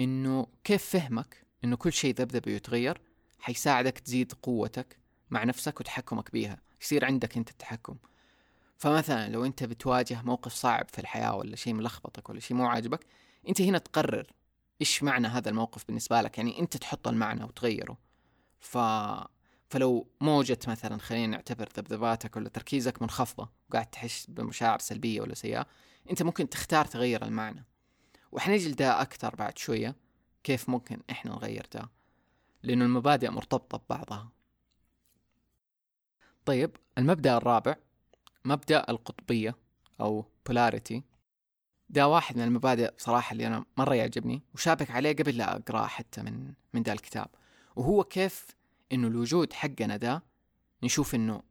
إنه 0.00 0.46
كيف 0.64 0.84
فهمك 0.84 1.46
إنه 1.64 1.76
كل 1.76 1.92
شيء 1.92 2.14
ذبذب 2.14 2.48
يتغير 2.48 3.00
حيساعدك 3.38 3.98
تزيد 3.98 4.32
قوتك 4.32 4.98
مع 5.30 5.44
نفسك 5.44 5.80
وتحكمك 5.80 6.32
بيها؟ 6.32 6.60
يصير 6.82 7.04
عندك 7.04 7.36
أنت 7.36 7.50
التحكم. 7.50 7.96
فمثلا 8.76 9.28
لو 9.28 9.44
أنت 9.44 9.64
بتواجه 9.64 10.22
موقف 10.22 10.52
صعب 10.52 10.88
في 10.88 10.98
الحياة 10.98 11.36
ولا 11.36 11.56
شيء 11.56 11.74
ملخبطك 11.74 12.30
ولا 12.30 12.40
شيء 12.40 12.56
مو 12.56 12.66
عاجبك 12.66 13.06
أنت 13.48 13.60
هنا 13.60 13.78
تقرر 13.78 14.26
إيش 14.80 15.02
معنى 15.02 15.26
هذا 15.26 15.50
الموقف 15.50 15.84
بالنسبة 15.86 16.20
لك؟ 16.20 16.38
يعني 16.38 16.60
أنت 16.60 16.76
تحط 16.76 17.08
المعنى 17.08 17.44
وتغيره. 17.44 17.98
ف 18.60 18.78
فلو 19.68 20.08
موجة 20.20 20.58
مثلا 20.68 20.98
خلينا 20.98 21.26
نعتبر 21.26 21.68
ذبذباتك 21.76 22.36
ولا 22.36 22.48
تركيزك 22.48 23.02
منخفضة 23.02 23.50
وقاعد 23.68 23.86
تحس 23.86 24.26
بمشاعر 24.26 24.78
سلبية 24.78 25.20
ولا 25.20 25.34
سيئة 25.34 25.66
أنت 26.10 26.22
ممكن 26.22 26.48
تختار 26.48 26.84
تغير 26.84 27.24
المعنى. 27.24 27.64
وحنجي 28.32 28.68
لده 28.68 29.02
أكثر 29.02 29.34
بعد 29.36 29.58
شوية 29.58 29.96
كيف 30.44 30.68
ممكن 30.68 31.00
إحنا 31.10 31.32
نغير 31.32 31.66
ده 31.74 31.90
لأنه 32.62 32.84
المبادئ 32.84 33.30
مرتبطة 33.30 33.78
ببعضها. 33.78 34.28
طيب 36.44 36.76
المبدأ 36.98 37.36
الرابع 37.36 37.76
مبدأ 38.44 38.84
القطبية 38.88 39.56
أو 40.00 40.24
polarity. 40.50 41.00
ده 41.90 42.08
واحد 42.08 42.36
من 42.36 42.44
المبادئ 42.44 42.92
صراحة 42.98 43.32
اللي 43.32 43.46
أنا 43.46 43.64
مرة 43.76 43.94
يعجبني 43.94 44.42
وشابك 44.54 44.90
عليه 44.90 45.12
قبل 45.12 45.36
لا 45.36 45.56
أقرأه 45.56 45.86
حتى 45.86 46.22
من 46.22 46.52
من 46.72 46.82
ذا 46.82 46.92
الكتاب. 46.92 47.28
وهو 47.76 48.04
كيف 48.04 48.46
إنه 48.92 49.08
الوجود 49.08 49.52
حقنا 49.52 49.96
ده 49.96 50.22
نشوف 50.82 51.14
إنه 51.14 51.42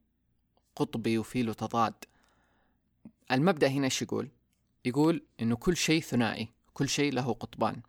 قطبي 0.75 1.17
وفي 1.17 1.43
له 1.43 1.53
تضاد 1.53 1.93
المبدأ 3.31 3.67
هنا 3.67 3.85
إيش 3.85 4.01
يقول؟ 4.01 4.29
يقول 4.85 5.23
إنه 5.41 5.55
كل 5.55 5.77
شيء 5.77 6.01
ثنائي 6.01 6.50
كل 6.73 6.89
شيء 6.89 7.13
له 7.13 7.33
قطبان 7.33 7.81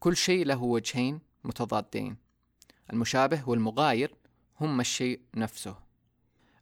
كل 0.00 0.16
شيء 0.16 0.46
له 0.46 0.62
وجهين 0.62 1.20
متضادين. 1.44 2.16
المشابه 2.92 3.48
والمغاير 3.48 4.14
هما 4.60 4.80
الشيء 4.80 5.20
نفسه. 5.34 5.76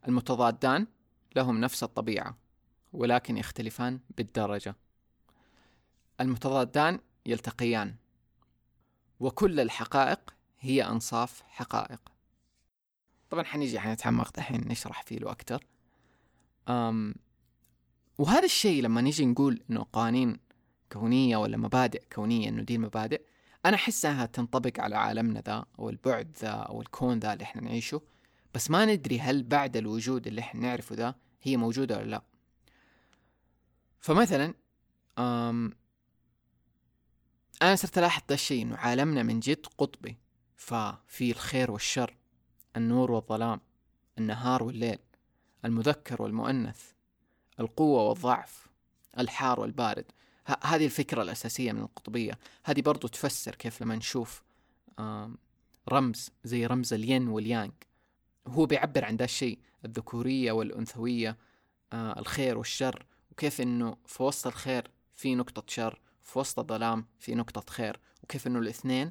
المتضادان 0.08 0.86
لهم 1.36 1.60
نفس 1.60 1.82
الطبيعة 1.82 2.38
ولكن 2.92 3.36
يختلفان 3.36 4.00
بالدرجة. 4.16 4.76
المتضادان 6.20 7.00
يلتقيان 7.26 7.94
وكل 9.20 9.60
الحقائق 9.60 10.34
هي 10.60 10.84
أنصاف 10.84 11.42
حقائق. 11.46 12.00
طبعا 13.30 13.44
حنيجي 13.44 13.80
حنتعمق 13.80 14.32
دحين 14.36 14.68
نشرح 14.68 15.02
فيه 15.02 15.18
له 15.18 15.30
أكتر. 15.30 15.66
أم 16.68 17.14
وهذا 18.18 18.44
الشيء 18.44 18.82
لما 18.82 19.00
نيجي 19.00 19.26
نقول 19.26 19.62
إنه 19.70 19.86
قوانين 19.92 20.38
كونية 20.92 21.36
ولا 21.36 21.56
مبادئ 21.56 22.02
كونية 22.12 22.48
إنه 22.48 22.62
دي 22.62 22.74
المبادئ 22.74 23.22
أنا 23.66 23.76
أحسها 23.76 24.26
تنطبق 24.26 24.80
على 24.80 24.96
عالمنا 24.96 25.40
ذا 25.40 25.64
أو 25.78 25.88
البعد 25.88 26.36
ذا 26.40 26.48
أو 26.48 26.80
الكون 26.80 27.18
ذا 27.18 27.32
اللي 27.32 27.44
إحنا 27.44 27.62
نعيشه. 27.62 28.00
بس 28.54 28.70
ما 28.70 28.84
ندري 28.84 29.20
هل 29.20 29.42
بعد 29.42 29.76
الوجود 29.76 30.26
اللي 30.26 30.40
إحنا 30.40 30.60
نعرفه 30.60 30.94
ذا 30.94 31.14
هي 31.42 31.56
موجودة 31.56 31.98
ولا 31.98 32.10
لا. 32.10 32.22
فمثلا 34.00 34.54
أم 35.18 35.72
أنا 37.62 37.76
صرت 37.76 37.98
ألاحظ 37.98 38.22
ذا 38.28 38.34
الشيء 38.34 38.62
إنه 38.62 38.76
عالمنا 38.76 39.22
من 39.22 39.40
جد 39.40 39.66
قطبي. 39.78 40.16
ففي 40.56 41.30
الخير 41.30 41.70
والشر 41.70 42.16
النور 42.76 43.10
والظلام 43.10 43.60
النهار 44.18 44.62
والليل 44.62 44.98
المذكر 45.64 46.22
والمؤنث 46.22 46.82
القوة 47.60 48.02
والضعف 48.02 48.68
الحار 49.18 49.60
والبارد. 49.60 50.04
هذه 50.62 50.84
الفكرة 50.84 51.22
الأساسية 51.22 51.72
من 51.72 51.80
القطبية. 51.80 52.38
هذه 52.64 52.80
برضو 52.80 53.08
تفسر 53.08 53.54
كيف 53.54 53.82
لما 53.82 53.96
نشوف 53.96 54.42
رمز 55.88 56.30
زي 56.44 56.66
رمز 56.66 56.92
الين 56.92 57.28
واليانج 57.28 57.72
هو 58.46 58.66
بيعبر 58.66 59.04
عن 59.04 59.16
ذا 59.16 59.24
الشيء 59.24 59.58
الذكورية 59.84 60.52
والأنثوية 60.52 61.36
آه 61.92 62.18
الخير 62.18 62.58
والشر 62.58 63.06
وكيف 63.30 63.60
إنه 63.60 63.96
في 64.06 64.22
وسط 64.22 64.46
الخير 64.46 64.90
في 65.14 65.34
نقطة 65.34 65.64
شر 65.66 66.00
في 66.22 66.38
وسط 66.38 66.58
الظلام 66.58 67.06
في 67.18 67.34
نقطة 67.34 67.72
خير 67.72 68.00
وكيف 68.22 68.46
إنه 68.46 68.58
الاثنين 68.58 69.10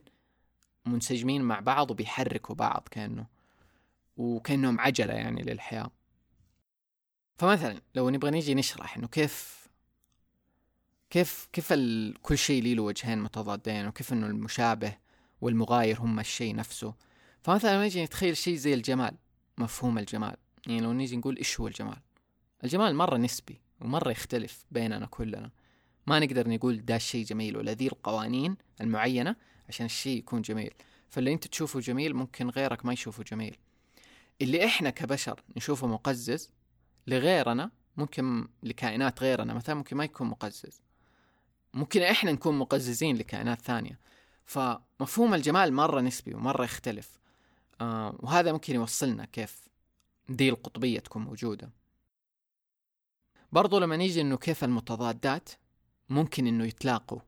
منسجمين 0.86 1.42
مع 1.42 1.60
بعض 1.60 1.92
وبيحركوا 1.92 2.56
بعض 2.56 2.88
كأنه 2.92 3.26
وكأنهم 4.18 4.80
عجلة 4.80 5.14
يعني 5.14 5.42
للحياة 5.42 5.92
فمثلا 7.38 7.82
لو 7.96 8.10
نبغى 8.10 8.32
نيجي 8.32 8.56
نشرح 8.56 8.98
إنه 8.98 9.08
كيف 9.08 9.68
كيف 11.10 11.50
كيف. 11.54 11.74
كل 12.22 12.38
شيء 12.38 12.76
له 12.76 12.84
وجهين 12.84 13.20
متضادين 13.20 13.88
وكيف 13.88 14.14
إنه 14.14 14.28
المشابه 14.28 14.98
والمغاير 15.42 16.00
هم 16.00 16.20
الشيء 16.20 16.56
نفسه 16.56 16.94
فمثلا 17.42 17.74
لما 17.74 17.84
نيجي 17.84 18.04
نتخيل 18.04 18.38
شيء 18.38 18.56
زي 18.56 18.74
الجمال 18.74 19.18
مفهوم 19.58 19.98
الجمال. 19.98 20.36
يعني 20.68 20.82
لو 20.82 20.94
نيجي 20.94 21.18
نقول 21.18 21.38
إيش 21.38 21.60
هو 21.60 21.68
الجمال؟ 21.68 21.98
الجمال 22.64 22.96
مرة 22.96 23.18
نسبي 23.18 23.62
ومرة 23.82 24.12
يختلف 24.12 24.66
بيننا 24.72 25.06
كلنا. 25.06 25.52
ما 26.08 26.20
نقدر 26.20 26.50
نقول 26.50 26.86
ده 26.86 26.96
الشيء 26.96 27.26
جميل 27.26 27.58
ولا 27.58 27.72
ذي 27.74 27.88
القوانين 27.88 28.58
المعينة 28.82 29.36
عشان 29.70 29.86
الشيء 29.86 30.18
يكون 30.18 30.42
جميل. 30.42 30.74
فاللي 31.10 31.34
أنت 31.34 31.48
تشوفه 31.48 31.80
جميل 31.80 32.14
ممكن 32.14 32.50
غيرك 32.50 32.86
ما 32.86 32.94
يشوفه 32.94 33.24
جميل. 33.24 33.58
اللي 34.42 34.66
إحنا 34.66 34.90
كبشر 34.90 35.44
نشوفه 35.58 35.88
مقزز 35.88 36.52
لغيرنا 37.08 37.72
ممكن 37.98 38.48
لكائنات 38.64 39.22
غيرنا 39.22 39.54
مثلا 39.54 39.76
ممكن 39.76 39.98
ما 39.98 40.04
يكون 40.04 40.28
مقزز. 40.28 40.82
ممكن 41.74 42.02
إحنا 42.02 42.32
نكون 42.32 42.58
مقززين 42.58 43.18
لكائنات 43.18 43.62
ثانية. 43.62 44.00
فمفهوم 44.46 45.34
الجمال 45.34 45.74
مرة 45.74 46.02
نسبي 46.02 46.34
ومرة 46.34 46.64
يختلف. 46.64 47.21
وهذا 48.20 48.52
ممكن 48.52 48.76
يوصلنا 48.76 49.26
كيف 49.26 49.68
دي 50.30 50.50
القطبية 50.50 51.00
تكون 51.00 51.22
موجودة. 51.22 51.70
برضو 53.52 53.80
لما 53.80 53.98
نيجي 53.98 54.22
إنه 54.22 54.38
كيف 54.38 54.64
المتضادات 54.64 55.50
ممكن 56.10 56.48
إنه 56.48 56.66
يتلاقوا. 56.66 57.20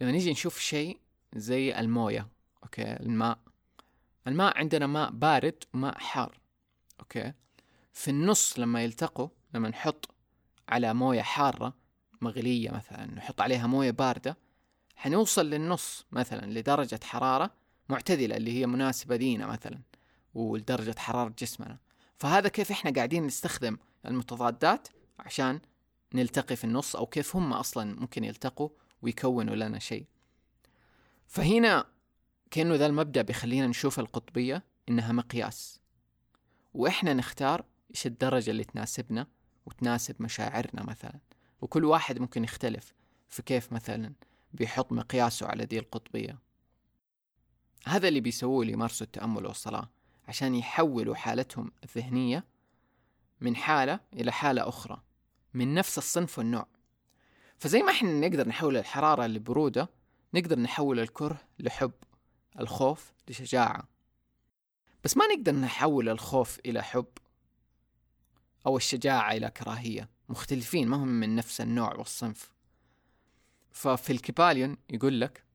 لما 0.00 0.10
نيجي 0.10 0.30
نشوف 0.30 0.58
شيء 0.58 1.00
زي 1.36 1.78
الموية 1.78 2.28
okay 2.62 2.92
الماء. 2.92 3.38
الماء 4.26 4.58
عندنا 4.58 4.86
ماء 4.86 5.10
بارد 5.10 5.64
وماء 5.74 5.98
حار 5.98 6.40
okay. 7.00 7.32
في 7.92 8.10
النص 8.10 8.58
لما 8.58 8.84
يلتقوا 8.84 9.28
لما 9.54 9.68
نحط 9.68 10.14
على 10.68 10.94
موية 10.94 11.22
حارة 11.22 11.74
مغلية 12.20 12.70
مثلا 12.70 13.06
نحط 13.06 13.40
عليها 13.40 13.66
موية 13.66 13.90
باردة 13.90 14.36
حنوصل 14.96 15.50
للنص 15.50 16.06
مثلا 16.12 16.46
لدرجة 16.46 17.00
حرارة 17.04 17.50
معتدلة 17.88 18.36
اللي 18.36 18.52
هي 18.52 18.66
مناسبة 18.66 19.16
لينا 19.16 19.46
مثلا 19.46 19.80
ولدرجة 20.34 20.94
حرارة 20.98 21.34
جسمنا. 21.38 21.78
فهذا 22.18 22.48
كيف 22.48 22.70
إحنا 22.70 22.90
قاعدين 22.90 23.26
نستخدم 23.26 23.76
المتضادات 24.06 24.88
عشان 25.18 25.60
نلتقي 26.14 26.56
في 26.56 26.64
النص 26.64 26.96
أو 26.96 27.06
كيف 27.06 27.36
هم 27.36 27.52
أصلا 27.52 28.00
ممكن 28.00 28.24
يلتقوا 28.24 28.68
ويكونوا 29.02 29.56
لنا 29.56 29.78
شيء. 29.78 30.06
فهنا 31.26 31.86
كأنه 32.50 32.74
ذا 32.74 32.86
المبدأ 32.86 33.22
بيخلينا 33.22 33.66
نشوف 33.66 34.00
القطبية 34.00 34.64
إنها 34.88 35.12
مقياس. 35.12 35.80
وإحنا 36.74 37.14
نختار 37.14 37.64
إيش 37.90 38.06
الدرجة 38.06 38.50
اللي 38.50 38.64
تناسبنا 38.64 39.26
وتناسب 39.66 40.22
مشاعرنا 40.22 40.82
مثلا. 40.82 41.20
وكل 41.60 41.84
واحد 41.84 42.18
ممكن 42.18 42.44
يختلف 42.44 42.94
في 43.28 43.42
كيف 43.42 43.72
مثلا 43.72 44.12
بيحط 44.52 44.92
مقياسه 44.92 45.46
على 45.46 45.66
دي 45.66 45.78
القطبية. 45.78 46.45
هذا 47.86 48.08
اللي 48.08 48.20
بيسووه 48.20 48.62
اللي 48.62 48.72
يمارسوا 48.72 49.06
التأمل 49.06 49.46
والصلاة 49.46 49.90
عشان 50.28 50.54
يحولوا 50.54 51.14
حالتهم 51.14 51.72
الذهنية 51.84 52.44
من 53.40 53.56
حالة 53.56 54.00
إلى 54.12 54.32
حالة 54.32 54.68
أخرى 54.68 55.02
من 55.54 55.74
نفس 55.74 55.98
الصنف 55.98 56.38
والنوع. 56.38 56.66
فزي 57.58 57.82
ما 57.82 57.90
إحنا 57.90 58.28
نقدر 58.28 58.48
نحول 58.48 58.76
الحرارة 58.76 59.26
لبرودة 59.26 59.90
نقدر 60.34 60.58
نحول 60.58 61.00
الكره 61.00 61.38
لحب 61.58 61.92
الخوف 62.60 63.12
لشجاعة. 63.28 63.88
بس 65.04 65.16
ما 65.16 65.24
نقدر 65.26 65.52
نحول 65.54 66.08
الخوف 66.08 66.58
إلى 66.66 66.82
حب 66.82 67.08
أو 68.66 68.76
الشجاعة 68.76 69.32
إلى 69.32 69.50
كراهية. 69.50 70.08
مختلفين 70.28 70.88
ما 70.88 70.96
هم 70.96 71.08
من 71.08 71.36
نفس 71.36 71.60
النوع 71.60 71.94
والصنف. 71.94 72.50
ففي 73.70 74.12
الكيباليون 74.12 74.76
يقول 74.90 75.20
لك 75.20 75.45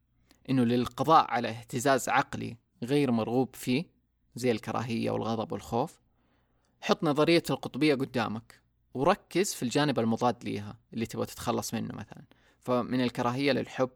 إنه 0.50 0.63
للقضاء 0.63 1.31
على 1.31 1.50
اهتزاز 1.50 2.10
عقلي 2.10 2.57
غير 2.83 3.12
مرغوب 3.12 3.55
فيه 3.55 3.86
زي 4.36 4.51
الكراهية 4.51 5.12
والغضب 5.12 5.51
والخوف 5.51 6.00
حط 6.81 7.03
نظرية 7.03 7.43
القطبية 7.50 7.95
قدامك 7.95 8.62
وركز 8.93 9.53
في 9.53 9.63
الجانب 9.63 10.00
المضاد 10.00 10.43
ليها 10.43 10.77
اللي 10.93 11.05
تبغى 11.05 11.25
تتخلص 11.25 11.74
منه 11.74 11.95
مثلا. 11.95 12.24
فمن 12.60 13.01
الكراهية 13.01 13.51
للحب 13.51 13.89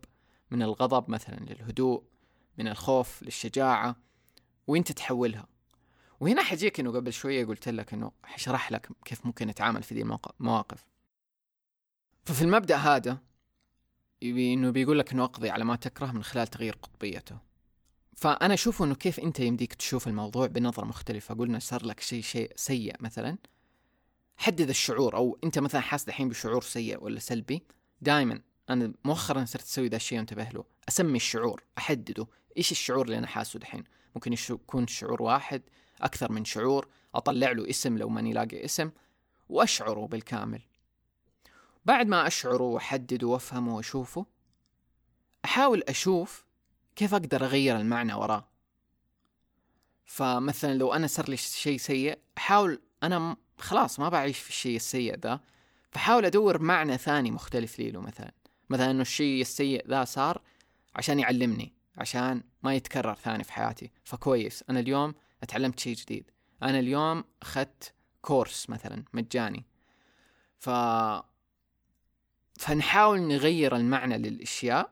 من 0.52 0.62
الغضب 0.62 1.10
مثلا 1.10 1.36
للهدوء 1.36 2.04
من 2.58 2.68
الخوف 2.68 3.24
للشجاعة 3.24 3.96
وإنت 4.68 4.92
تحولها. 4.92 5.48
وهنا 6.20 6.44
حجيك 6.44 6.80
إنه 6.80 6.92
قبل 6.92 7.14
شوية 7.14 7.46
قلت 7.46 7.70
لك 7.70 7.94
إنه 7.94 8.12
حشرح 8.24 8.72
لك 8.72 8.90
كيف 9.06 9.26
ممكن 9.26 9.48
نتعامل 9.48 9.84
في 9.84 9.96
ذي 9.96 10.02
المواقف 10.40 10.86
ففي 12.26 12.42
المبدأ 12.42 12.76
هذا 12.76 13.18
إنه 14.32 14.70
بيقول 14.70 15.00
لك 15.00 15.14
إنه 15.14 15.24
أقضي 15.24 15.50
على 15.50 15.66
ما 15.66 15.76
تكره 15.76 16.12
من 16.12 16.24
خلال 16.24 16.48
تغيير 16.48 16.78
قطبيته. 16.82 17.38
فأنا 18.16 18.54
أشوف 18.54 18.84
إنه 18.84 18.96
كيف 18.96 19.20
أنت 19.20 19.40
يمديك 19.40 19.74
تشوف 19.74 20.08
الموضوع 20.08 20.48
بنظرة 20.48 20.86
مختلفة. 20.86 21.36
قلنا 21.36 21.60
صار 21.60 21.86
لك 21.86 22.00
شيء 22.00 22.22
شيء 22.22 22.52
سيء 22.56 22.96
مثلا. 23.00 23.38
حدد 24.38 24.70
الشعور 24.70 25.16
أو 25.16 25.38
أنت 25.44 25.60
مثلا 25.60 25.82
حاس 25.82 26.06
دحين 26.06 26.30
بشعور 26.30 26.62
سيء 26.62 27.04
ولا 27.04 27.20
سلبي. 27.20 27.64
دائما 28.02 28.42
أنا 28.70 28.94
مؤخرا 29.06 29.46
صرت 29.46 29.64
أسوي 29.64 29.88
ذا 29.88 29.96
الشيء 29.96 30.18
وأنتبه 30.18 30.50
له. 30.50 30.64
أسمي 30.90 31.16
الشعور 31.16 31.64
أحدده. 31.78 32.28
إيش 32.58 32.72
الشعور 32.72 33.06
اللي 33.06 33.18
أنا 33.18 33.28
حاسه 33.28 33.60
دحين؟ 33.60 33.84
ممكن 34.16 34.34
يكون 34.34 34.88
شعور 34.88 35.22
واحد 35.22 35.62
أكثر 36.02 36.32
من 36.32 36.46
شعور. 36.46 36.88
أطلع 37.16 37.52
له 37.52 37.70
اسم 37.70 37.98
لو 37.98 38.10
ماني 38.10 38.34
لاقي 38.34 38.66
اسم. 38.66 38.92
وأشعره 39.50 40.08
بالكامل. 40.08 40.62
بعد 41.86 42.08
ما 42.08 42.28
أشعره 42.28 42.64
وأحدده 42.64 43.28
وأفهمه 43.28 43.76
وأشوفه 43.76 44.26
أحاول 45.46 45.84
أشوف 45.88 46.46
كيف 46.96 47.14
أقدر 47.14 47.46
أغير 47.46 47.78
المعنى 47.78 48.14
وراه. 48.14 48.48
فمثلا 50.06 50.74
لو 50.74 50.94
أنا 50.94 51.08
صار 51.08 51.30
لي 51.30 51.38
شيء 51.38 51.78
سيء 51.78 52.20
أحاول 52.38 52.82
أنا 53.04 53.38
خلاص 53.58 54.00
ما 54.00 54.10
بعيش 54.10 54.40
في 54.40 54.50
الشيء 54.50 54.76
السيء 54.76 55.20
ذا 55.20 55.40
فحاول 55.92 56.26
أدور 56.26 56.62
معنى 56.62 56.98
ثاني 56.98 57.32
مختلف 57.32 57.80
لي 57.80 57.92
له 57.92 58.02
مثلا. 58.02 58.32
مثلا 58.70 58.92
إنه 58.92 59.02
الشيء 59.02 59.42
السيء 59.42 59.88
ذا 59.88 60.04
صار 60.04 60.42
عشان 60.96 61.20
يعلمني 61.20 61.74
عشان 61.98 62.44
ما 62.64 62.76
يتكرر 62.76 63.16
ثاني 63.16 63.44
في 63.44 63.54
حياتي. 63.54 63.92
فكويس 64.04 64.64
أنا 64.70 64.80
اليوم 64.80 65.14
أتعلمت 65.44 65.80
شيء 65.80 65.96
جديد. 65.96 66.32
أنا 66.64 66.80
اليوم 66.80 67.24
أخذت 67.42 67.94
كورس 68.22 68.70
مثلا 68.70 69.04
مجاني. 69.14 69.66
ف 70.58 70.70
فنحاول 72.58 73.22
نغير 73.22 73.76
المعنى 73.76 74.18
للأشياء 74.18 74.92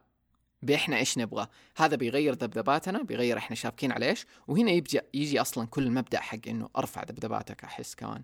بإحنا 0.61 0.97
إيش 0.97 1.17
نبغى. 1.17 1.47
هذا 1.77 1.95
بيغير 1.95 2.33
ذبذباتنا 2.33 3.03
بيغير 3.03 3.37
إحنا 3.37 3.55
شابكين 3.55 3.91
على 3.91 4.09
إيش. 4.09 4.25
وهنا 4.47 4.71
يجي 4.71 4.99
يجي 5.13 5.41
أصلا 5.41 5.67
كل 5.67 5.83
المبدا 5.83 6.19
حق 6.19 6.47
إنه 6.47 6.69
أرفع 6.77 7.03
ذبذباتك 7.03 7.63
أحس 7.63 7.95
كمان. 7.95 8.23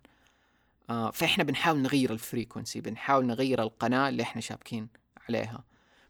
آه 0.89 1.11
فإحنا 1.11 1.43
بنحاول 1.43 1.79
نغير 1.79 2.11
الفريكونسي 2.13 2.81
بنحاول 2.81 3.25
نغير 3.25 3.61
القناة 3.61 4.09
اللي 4.09 4.23
إحنا 4.23 4.41
شابكين 4.41 4.87
عليها. 5.29 5.63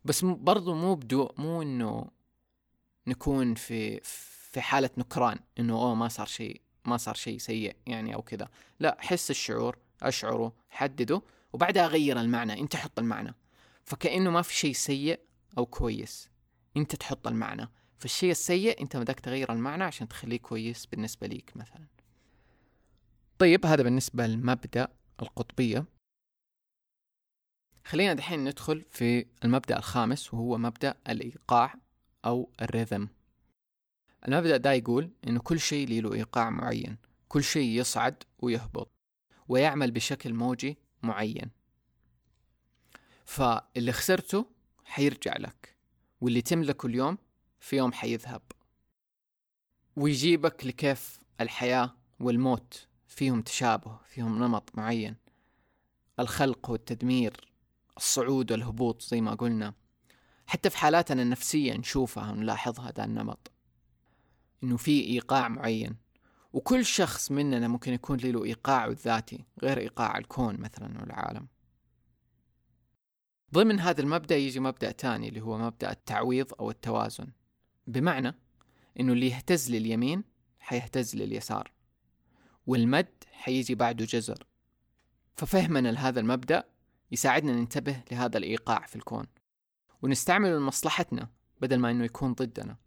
بس 0.05 0.25
برضو 0.25 0.75
مو 0.75 0.95
بدو 0.95 1.29
مو 1.37 1.61
إنه 1.61 2.07
نكون 3.07 3.55
في 3.55 3.99
في 4.51 4.61
حالة 4.61 4.89
نكران 4.97 5.39
إنه 5.59 5.73
أوه 5.73 5.95
ما 5.95 6.07
صار 6.07 6.27
شيء 6.27 6.61
ما 6.85 6.97
صار 6.97 7.15
شيء 7.15 7.37
سيء 7.37 7.75
يعني 7.87 8.15
أو 8.15 8.21
كذا. 8.21 8.49
لا 8.79 8.97
حس 8.99 9.31
الشعور 9.31 9.77
أشعره 10.01 10.53
حدده. 10.69 11.21
وبعدها 11.53 11.87
غير 11.87 12.19
المعنى 12.19 12.59
أنت 12.59 12.75
حط 12.75 12.99
المعنى. 12.99 13.35
فكأنه 13.85 14.29
ما 14.29 14.41
في 14.41 14.55
شيء 14.55 14.73
سيء 14.73 15.19
أو 15.57 15.65
كويس 15.65 16.29
أنت 16.77 16.95
تحط 16.95 17.27
المعنى. 17.27 17.69
فالشيء 17.97 18.31
السيء 18.31 18.81
أنت 18.81 18.97
بدك 18.97 19.19
تغير 19.19 19.51
المعنى 19.53 19.83
عشان 19.83 20.07
تخليه 20.07 20.39
كويس 20.39 20.85
بالنسبة 20.85 21.27
ليك 21.27 21.57
مثلا. 21.57 21.87
طيب 23.39 23.65
هذا 23.65 23.83
بالنسبة 23.83 24.27
لمبدأ 24.27 24.87
القطبية. 25.21 25.85
خلينا 27.85 28.13
دحين 28.13 28.43
ندخل 28.43 28.85
في 28.89 29.25
المبدأ 29.43 29.77
الخامس 29.77 30.33
وهو 30.33 30.57
مبدأ 30.57 30.95
الإيقاع 31.09 31.75
أو 32.25 32.49
الريذم. 32.61 33.09
المبدأ 34.27 34.57
ده 34.57 34.71
يقول 34.71 35.11
إنه 35.27 35.39
كل 35.39 35.59
شيء 35.59 36.01
له 36.01 36.13
إيقاع 36.13 36.49
معين 36.49 36.97
كل 37.27 37.43
شيء 37.43 37.79
يصعد 37.79 38.23
ويهبط 38.39 38.91
ويعمل 39.47 39.91
بشكل 39.91 40.33
موجي 40.33 40.77
معين. 41.03 41.51
فاللي 43.25 43.91
خسرته 43.91 44.45
حيرجع 44.85 45.37
لك 45.37 45.75
واللي 46.21 46.41
تملكه 46.41 46.85
اليوم 46.87 47.17
في 47.59 47.77
يوم 47.77 47.93
حيذهب. 47.93 48.41
ويجيبك 49.95 50.65
لكيف 50.65 51.19
الحياة 51.41 51.95
والموت 52.19 52.87
فيهم 53.07 53.41
تشابه 53.41 53.99
فيهم 54.05 54.43
نمط 54.43 54.69
معين. 54.73 55.15
الخلق 56.19 56.69
والتدمير 56.69 57.53
الصعود 57.97 58.51
والهبوط 58.51 59.01
زي 59.01 59.21
ما 59.21 59.33
قلنا. 59.33 59.73
حتى 60.47 60.69
في 60.69 60.77
حالاتنا 60.77 61.21
النفسية 61.21 61.73
نشوفها 61.73 62.31
ونلاحظها 62.31 62.91
ذا 62.91 63.03
النمط. 63.05 63.51
إنه 64.63 64.77
في 64.77 65.03
إيقاع 65.03 65.47
معين. 65.47 66.08
وكل 66.53 66.85
شخص 66.85 67.31
مننا 67.31 67.67
ممكن 67.67 67.93
يكون 67.93 68.17
له 68.17 68.45
إيقاعه 68.45 68.87
الذاتي 68.87 69.45
غير 69.61 69.77
إيقاع 69.77 70.17
الكون 70.17 70.57
مثلا 70.59 71.01
والعالم. 71.01 71.47
ضمن 73.53 73.79
هذا 73.79 74.01
المبدأ 74.01 74.35
يجي 74.35 74.59
مبدأ 74.59 74.91
تاني 74.91 75.29
اللي 75.29 75.41
هو 75.41 75.57
مبدأ 75.57 75.91
التعويض 75.91 76.53
أو 76.59 76.69
التوازن. 76.69 77.27
بمعنى 77.87 78.35
إنه 78.99 79.13
اللي 79.13 79.27
يهتز 79.27 79.71
لليمين 79.71 80.23
حيهتز 80.59 81.15
لليسار 81.15 81.71
والمد 82.67 83.23
حيجي 83.31 83.75
بعده 83.75 84.05
جزر. 84.05 84.47
ففهمنا 85.35 85.91
لهذا 85.91 86.19
المبدأ 86.19 86.63
يساعدنا 87.11 87.51
ننتبه 87.51 88.03
لهذا 88.11 88.37
الإيقاع 88.37 88.85
في 88.85 88.95
الكون 88.95 89.25
ونستعمله 90.01 90.57
لمصلحتنا 90.57 91.29
بدل 91.61 91.79
ما 91.79 91.91
إنه 91.91 92.05
يكون 92.05 92.33
ضدنا. 92.33 92.77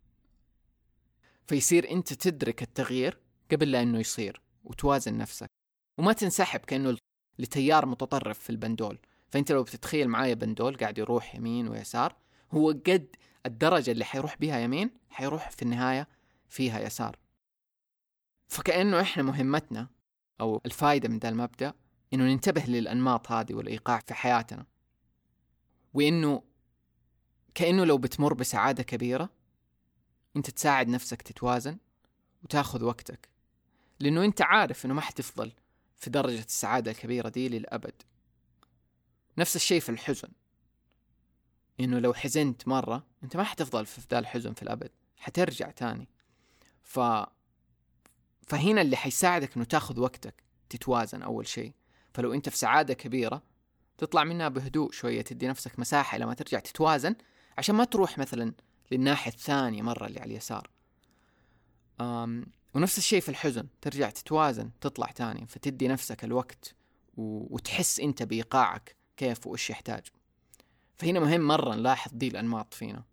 فيصير 1.46 1.90
أنت 1.90 2.12
تدرك 2.12 2.62
التغيير 2.62 3.18
قبل 3.52 3.70
لا 3.70 3.82
إنه 3.82 3.98
يصير 3.98 4.40
وتوازن 4.64 5.18
نفسك. 5.18 5.50
وما 5.98 6.12
تنسحب 6.12 6.60
كأنه 6.60 6.96
لتيار 7.38 7.86
متطرف 7.86 8.38
في 8.38 8.50
البندول. 8.50 8.98
فأنت 9.30 9.52
لو 9.52 9.62
بتتخيل 9.62 10.08
معايا 10.08 10.34
بندول 10.34 10.76
قاعد 10.76 10.98
يروح 10.98 11.34
يمين 11.34 11.68
ويسار 11.68 12.16
هو 12.52 12.68
قد 12.68 13.16
الدرجة 13.46 13.90
اللي 13.90 14.04
حيروح 14.04 14.36
بها 14.36 14.58
يمين 14.58 14.90
حيروح 15.10 15.50
في 15.50 15.62
النهاية 15.62 16.08
فيها 16.48 16.80
يسار. 16.80 17.18
فكأنه 18.48 19.00
إحنا 19.00 19.22
مهمتنا 19.22 19.88
أو 20.40 20.60
الفائدة 20.66 21.08
من 21.08 21.18
ذا 21.18 21.28
المبدأ 21.28 21.74
إنه 22.14 22.24
ننتبه 22.24 22.64
للأنماط 22.64 23.32
هذه 23.32 23.54
والإيقاع 23.54 23.98
في 23.98 24.14
حياتنا. 24.14 24.66
وإنه 25.94 26.42
كأنه 27.54 27.84
لو 27.84 27.98
بتمر 27.98 28.34
بسعادة 28.34 28.82
كبيرة 28.82 29.30
أنت 30.36 30.50
تساعد 30.50 30.88
نفسك 30.88 31.22
تتوازن 31.22 31.78
وتاخذ 32.42 32.84
وقتك. 32.84 33.31
لأنه 34.00 34.24
أنت 34.24 34.42
عارف 34.42 34.86
إنه 34.86 34.94
ما 34.94 35.00
حتفضل 35.00 35.52
في 35.96 36.10
درجة 36.10 36.40
السعادة 36.40 36.90
الكبيرة 36.90 37.28
دي 37.28 37.48
للأبد. 37.48 38.02
نفس 39.38 39.56
الشيء 39.56 39.80
في 39.80 39.88
الحزن. 39.88 40.28
إنه 41.80 41.98
لو 41.98 42.14
حزنت 42.14 42.68
مرة 42.68 43.06
أنت 43.24 43.36
ما 43.36 43.44
حتفضل 43.44 43.86
في 43.86 44.00
ذا 44.10 44.18
الحزن 44.18 44.52
في 44.52 44.62
الأبد 44.62 44.90
حترجع 45.16 45.70
تاني. 45.70 46.08
ف 46.82 47.00
فهنا 48.46 48.80
اللي 48.80 48.96
حيساعدك 48.96 49.56
إنه 49.56 49.64
تاخذ 49.64 50.00
وقتك 50.00 50.42
تتوازن 50.68 51.22
أول 51.22 51.46
شيء. 51.46 51.72
فلو 52.14 52.34
أنت 52.34 52.48
في 52.48 52.58
سعادة 52.58 52.94
كبيرة 52.94 53.42
تطلع 53.98 54.24
منها 54.24 54.48
بهدوء 54.48 54.92
شوية 54.92 55.22
تدي 55.22 55.48
نفسك 55.48 55.78
مساحة 55.78 56.18
لما 56.18 56.34
ترجع 56.34 56.58
تتوازن 56.58 57.14
عشان 57.58 57.74
ما 57.74 57.84
تروح 57.84 58.18
مثلا 58.18 58.52
للناحية 58.90 59.32
الثانية 59.32 59.82
مرة 59.82 60.06
اللي 60.06 60.20
على 60.20 60.30
اليسار. 60.30 60.70
أم 62.00 62.46
ونفس 62.74 62.98
الشيء 62.98 63.20
في 63.20 63.28
الحزن 63.28 63.66
ترجع 63.80 64.10
تتوازن 64.10 64.70
تطلع 64.80 65.06
تاني 65.06 65.46
فتدي 65.46 65.88
نفسك 65.88 66.24
الوقت 66.24 66.74
و... 67.16 67.54
وتحس 67.54 68.00
انت 68.00 68.22
بإيقاعك 68.22 68.96
كيف 69.16 69.46
وإيش 69.46 69.70
يحتاج. 69.70 70.06
فهنا 70.96 71.20
مهم 71.20 71.40
مرة 71.40 71.74
نلاحظ 71.74 72.10
دي 72.14 72.28
الأنماط 72.28 72.74
فينا. 72.74 73.04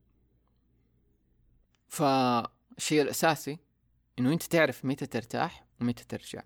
فالشيء 1.87 3.01
الأساسي 3.01 3.57
إنه 4.19 4.33
أنت 4.33 4.43
تعرف 4.43 4.85
متى 4.85 5.05
ترتاح 5.05 5.65
ومتى 5.81 6.03
ترجع. 6.03 6.43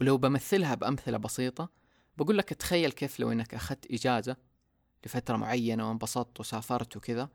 ولو 0.00 0.18
بمثلها 0.18 0.74
بأمثلة 0.74 1.18
بسيطة 1.18 1.68
بقول 2.16 2.38
لك 2.38 2.48
تخيل 2.48 2.92
كيف 2.92 3.20
لو 3.20 3.32
إنك 3.32 3.54
أخذت 3.54 3.86
إجازة 3.90 4.36
لفترة 5.06 5.36
معينة 5.36 5.88
وانبسطت 5.88 6.40
وسافرت 6.40 6.96
وكذا 6.96 7.28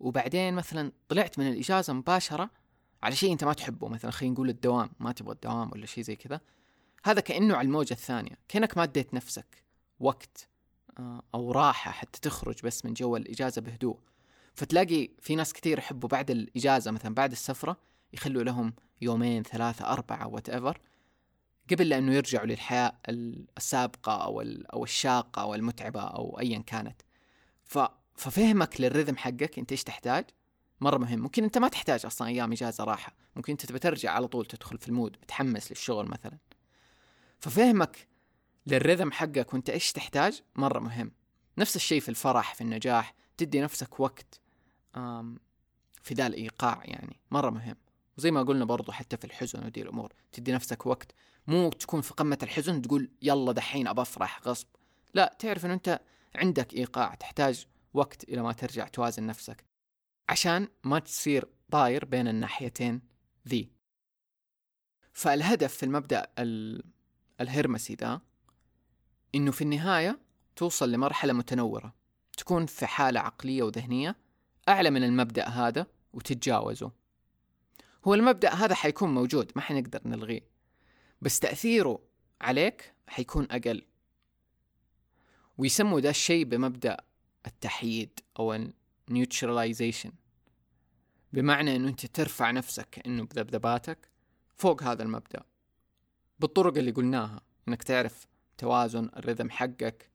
وبعدين 0.00 0.54
مثلا 0.54 0.92
طلعت 1.08 1.38
من 1.38 1.48
الإجازة 1.48 1.92
مباشرة 1.92 2.50
على 3.02 3.16
شيء 3.16 3.32
أنت 3.32 3.44
ما 3.44 3.52
تحبه 3.52 3.88
مثلا 3.88 4.10
خلينا 4.10 4.34
نقول 4.34 4.48
الدوام 4.48 4.90
ما 5.00 5.12
تبغى 5.12 5.32
الدوام 5.32 5.70
ولا 5.72 5.86
شيء 5.86 6.04
زي 6.04 6.16
كذا. 6.16 6.40
هذا 7.04 7.20
كأنه 7.20 7.56
على 7.56 7.66
الموجة 7.66 7.94
الثانية 7.94 8.38
كأنك 8.48 8.76
ما 8.76 8.82
اديت 8.82 9.14
نفسك 9.14 9.62
وقت 10.00 10.48
آه، 10.98 11.22
أو 11.34 11.52
راحة 11.52 11.90
حتى 11.90 12.20
تخرج 12.20 12.62
بس 12.64 12.84
من 12.84 12.94
جو 12.94 13.16
الإجازة 13.16 13.62
بهدوء. 13.62 13.98
فتلاقي 14.54 15.08
في 15.20 15.34
ناس 15.34 15.52
كثير 15.52 15.78
يحبوا 15.78 16.08
بعد 16.08 16.30
الإجازة 16.30 16.90
مثلا 16.90 17.14
بعد 17.14 17.32
السفرة 17.32 17.76
يخلوا 18.12 18.42
لهم 18.42 18.74
يومين 19.00 19.42
ثلاثة 19.42 19.86
أربعة 19.86 20.28
whatever 20.28 20.80
قبل 21.70 21.88
لأنه 21.88 22.14
يرجعوا 22.14 22.46
للحياة 22.46 22.92
السابقة 23.58 24.24
أو 24.24 24.40
أو 24.72 24.84
الشاقة 24.84 25.42
أو 25.42 25.54
المتعبة 25.54 26.00
أو 26.00 26.38
أيا 26.40 26.58
كانت. 26.58 27.02
ف 27.64 27.78
ففهمك 28.16 28.80
لل 28.80 28.89
rhythm 28.89 29.16
حقك 29.16 29.58
أنت 29.58 29.72
إيش 29.72 29.84
تحتاج 29.84 30.24
مرة 30.82 30.98
مهم. 30.98 31.20
ممكن 31.20 31.44
أنت 31.44 31.58
ما 31.58 31.68
تحتاج 31.68 32.06
أصلا 32.06 32.28
أيام 32.28 32.52
إجازة 32.52 32.84
راحة. 32.84 33.14
ممكن 33.36 33.52
أنت 33.52 33.66
تبى 33.66 33.78
ترجع 33.78 34.10
على 34.10 34.28
طول 34.28 34.46
تدخل 34.46 34.78
في 34.78 34.88
ال 34.88 34.94
mood 34.94 35.16
متحمس 35.22 35.70
للشغل 35.70 36.06
مثلا. 36.06 36.38
ففهمك 37.40 38.08
للرذم 38.66 39.12
حقك 39.12 39.54
وأنت 39.54 39.70
إيش 39.70 39.92
تحتاج 39.92 40.42
مرة 40.56 40.78
مهم. 40.78 41.12
نفس 41.58 41.76
الشيء 41.76 42.00
في 42.00 42.08
الفرح 42.08 42.54
في 42.54 42.60
النجاح. 42.60 43.14
تدي 43.36 43.60
نفسك 43.60 44.00
وقت 44.00 44.40
في 46.02 46.14
ذا 46.14 46.26
الإيقاع 46.26 46.82
يعني. 46.84 47.20
مرة 47.30 47.50
مهم. 47.50 47.76
وزي 48.18 48.30
ما 48.30 48.42
قلنا 48.42 48.64
برضو 48.64 48.92
حتى 48.92 49.16
في 49.16 49.24
الحزن 49.24 49.66
ودي 49.66 49.82
الأمور. 49.82 50.12
تدي 50.32 50.52
نفسك 50.52 50.86
وقت. 50.86 51.12
مو 51.46 51.70
تكون 51.70 52.00
في 52.00 52.14
قمة 52.14 52.38
الحزن 52.42 52.82
تقول 52.82 53.10
يلا 53.22 53.52
دحين 53.52 53.88
أبى 53.88 54.02
أفرح 54.02 54.40
غصب. 54.48 54.66
لا 55.14 55.36
تعرف 55.38 55.66
انه 55.66 55.74
أنت 55.74 56.00
عندك 56.34 56.74
إيقاع 56.74 57.14
تحتاج 57.14 57.66
وقت 57.94 58.24
إلى 58.24 58.42
ما 58.42 58.52
ترجع 58.52 58.88
توازن 58.88 59.26
نفسك. 59.26 59.71
عشان 60.32 60.68
ما 60.84 60.98
تصير 60.98 61.48
طاير 61.70 62.04
بين 62.04 62.28
الناحيتين 62.28 63.00
ذي. 63.48 63.70
فالهدف 65.12 65.76
في 65.76 65.82
المبدأ 65.82 66.32
الهرمسي 67.40 67.94
ذا 67.94 68.20
إنه 69.34 69.50
في 69.50 69.62
النهاية 69.62 70.18
توصل 70.56 70.92
لمرحلة 70.92 71.32
متنورة. 71.32 71.94
تكون 72.36 72.66
في 72.66 72.86
حالة 72.86 73.20
عقلية 73.20 73.62
وذهنية 73.62 74.16
أعلى 74.68 74.90
من 74.90 75.04
المبدأ 75.04 75.48
هذا 75.48 75.86
وتتجاوزه. 76.12 76.92
هو 78.04 78.14
المبدأ 78.14 78.54
هذا 78.54 78.74
حيكون 78.74 79.14
موجود 79.14 79.52
ما 79.56 79.62
حنقدر 79.62 80.00
نلغيه. 80.04 80.48
بس 81.20 81.38
تأثيره 81.38 82.02
عليك 82.40 82.94
حيكون 83.06 83.46
أقل. 83.50 83.86
ويسموا 85.58 86.00
ده 86.00 86.10
الشيء 86.10 86.44
بمبدأ 86.44 86.96
التحييد 87.46 88.20
أو 88.38 88.68
neutralization. 89.10 90.21
بمعنى 91.32 91.76
إنه 91.76 91.88
أنت 91.88 92.06
ترفع 92.06 92.50
نفسك 92.50 92.88
كانه 92.90 93.24
بذبذباتك 93.24 94.08
فوق 94.56 94.82
هذا 94.82 95.02
المبدأ 95.02 95.42
بالطرق 96.38 96.76
اللي 96.76 96.90
قلناها 96.90 97.40
إنك 97.68 97.82
تعرف 97.82 98.26
توازن 98.58 99.10
الرذم 99.16 99.50
حقك 99.50 100.10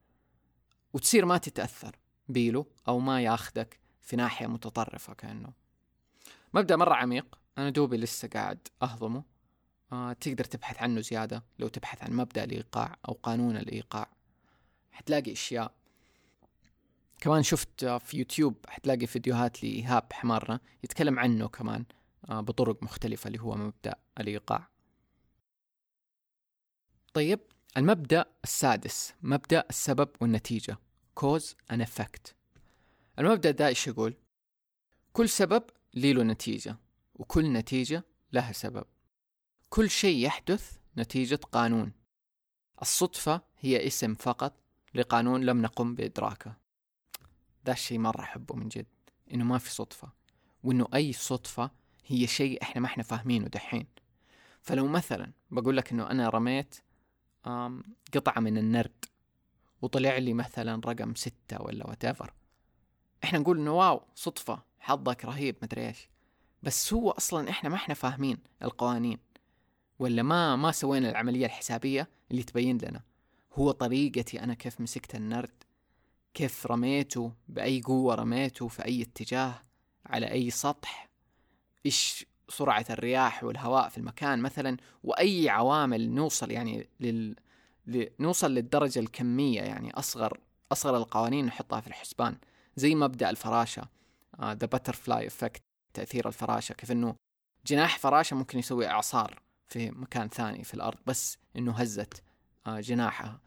وتصير 0.94 1.26
ما 1.26 1.38
تتأثر 1.38 1.96
بيله 2.30 2.66
أو 2.88 3.00
ما 3.00 3.22
ياخذك 3.22 3.80
في 4.02 4.16
ناحية 4.16 4.48
متطرفة 4.48 5.14
كأنه. 5.14 5.54
مبدأ 6.54 6.76
مرة 6.76 6.94
عميق 6.94 7.40
أنا 7.58 7.70
دوبي 7.70 7.98
لسه 7.98 8.28
قاعد 8.28 8.68
أهضمه. 8.82 9.24
آه 9.92 10.14
تقدر 10.14 10.44
تبحث 10.44 10.82
عنه 10.82 11.02
زيادة 11.02 11.44
لو 11.60 11.68
تبحث 11.68 12.04
عن 12.04 12.14
مبدأ 12.14 12.44
الايقاع 12.44 12.96
أو 13.08 13.14
قانون 13.14 13.58
الايقاع 13.58 14.10
حتلاقي 14.92 15.32
أشياء 15.32 15.74
كمان 17.20 17.44
شفت 17.44 17.86
في 17.86 18.18
يوتيوب 18.18 18.56
حتلاقي 18.68 19.08
فيديوهات 19.08 19.64
لإيهاب 19.64 20.14
حمارنا 20.14 20.60
يتكلم 20.84 21.20
عنه 21.20 21.48
كمان 21.48 21.86
آه، 22.30 22.42
بطرق 22.42 22.84
مختلفة 22.84 23.28
اللي 23.28 23.42
هو 23.42 23.56
مبدأ 23.56 23.96
الإيقاع. 24.20 24.68
طيب 27.14 27.40
المبدأ 27.78 28.26
السادس 28.44 29.14
مبدأ 29.22 29.64
السبب 29.70 30.10
والنتيجة 30.22 30.78
cause 31.20 31.54
and 31.74 31.82
effect. 31.82 32.34
المبدأ 33.20 33.52
ده 33.52 33.68
إيش 33.68 33.88
يقول؟ 33.88 34.16
كل 35.14 35.30
سبب 35.30 35.64
له 35.94 36.24
نتيجة 36.24 36.78
وكل 37.16 37.54
نتيجة 37.54 38.04
لها 38.34 38.52
سبب. 38.52 38.86
كل 39.70 39.90
شيء 39.90 40.26
يحدث 40.26 40.78
نتيجة 40.98 41.36
قانون. 41.36 41.92
الصدفة 42.82 43.42
هي 43.60 43.88
اسم 43.88 44.16
فقط 44.16 44.54
لقانون 44.94 45.44
لم 45.44 45.62
نقم 45.62 45.96
بإدراكه. 45.96 46.67
ذا 47.68 47.74
الشيء 47.74 48.00
مرة 48.00 48.22
أحبه 48.22 48.56
من 48.56 48.68
جد 48.68 48.86
إنه 49.34 49.44
ما 49.44 49.58
في 49.58 49.72
صدفة 49.72 50.12
وإنه 50.64 50.88
أي 50.96 51.14
صدفة 51.14 51.72
هي 52.06 52.28
شيء 52.28 52.62
إحنا 52.62 52.82
ما 52.82 52.88
إحنا 52.88 53.04
فاهمينه 53.04 53.48
دحين. 53.48 53.88
فلو 54.62 54.88
مثلا 54.88 55.32
بقول 55.52 55.78
لك 55.78 55.92
إنه 55.92 56.12
أنا 56.12 56.30
رميت 56.30 56.76
قطعة 58.14 58.40
من 58.40 58.58
النرد 58.58 59.06
وطلع 59.82 60.18
لي 60.18 60.34
مثلا 60.34 60.82
رقم 60.86 61.16
ستة 61.16 61.62
ولا 61.62 61.88
whatever 61.88 62.34
إحنا 63.24 63.40
نقول 63.40 63.60
إنه 63.60 63.72
wow 63.78 64.02
صدفة 64.16 64.64
حظك 64.80 65.26
رهيب 65.26 65.56
مدري 65.62 65.88
إيش. 65.88 66.10
بس 66.64 66.94
هو 66.94 67.12
أصلا 67.12 67.50
إحنا 67.50 67.70
ما 67.70 67.76
إحنا 67.76 67.94
فاهمين 67.94 68.38
القوانين 68.64 69.20
ولا 70.00 70.24
ما 70.24 70.56
ما 70.56 70.72
سوينا 70.72 71.10
العملية 71.10 71.46
الحسابية 71.46 72.10
اللي 72.32 72.44
تبين 72.44 72.78
لنا. 72.78 73.04
هو 73.54 73.72
طريقتي 73.72 74.44
أنا 74.44 74.54
كيف 74.54 74.82
مسكت 74.82 75.16
النرد 75.16 75.64
كيف 76.38 76.66
رميته 76.66 77.32
بأي 77.48 77.82
قوة 77.82 78.16
رميته 78.16 78.68
في 78.68 78.86
أي 78.86 79.02
اتجاه؟ 79.02 79.64
على 80.06 80.32
أي 80.32 80.50
سطح؟ 80.50 81.10
إيش 81.86 82.26
سرعة 82.50 82.86
الرياح 82.90 83.44
والهواء 83.44 83.90
في 83.90 83.98
المكان 83.98 84.40
مثلا؟ 84.40 84.78
وأي 85.04 85.50
عوامل 85.50 86.10
نوصل 86.10 86.52
يعني 86.52 86.90
لل... 87.00 87.36
ل... 87.88 88.06
نوصل 88.20 88.52
للدرجة 88.52 89.00
الكمية 89.00 89.62
يعني 89.62 89.92
أصغر 89.94 90.40
أصغر 90.72 90.98
القوانين 90.98 91.46
نحطها 91.46 91.82
في 91.82 91.88
الحسبان. 91.88 92.38
زي 92.76 92.96
مبدأ 92.96 93.30
الفراشة 93.30 93.90
ذا 94.42 94.54
butterfly 94.54 95.28
effect 95.28 95.62
تأثير 95.94 96.28
الفراشة 96.28 96.74
كيف 96.74 96.92
إنه 96.92 97.16
جناح 97.66 97.98
فراشة 98.00 98.36
ممكن 98.36 98.60
يسوي 98.60 98.88
إعصار 98.88 99.42
في 99.68 99.92
مكان 99.92 100.30
ثاني 100.30 100.64
في 100.64 100.74
الأرض 100.74 100.98
بس 101.06 101.38
إنه 101.56 101.72
هزت 101.72 102.24
uh, 102.68 102.70
جناحها. 102.70 103.42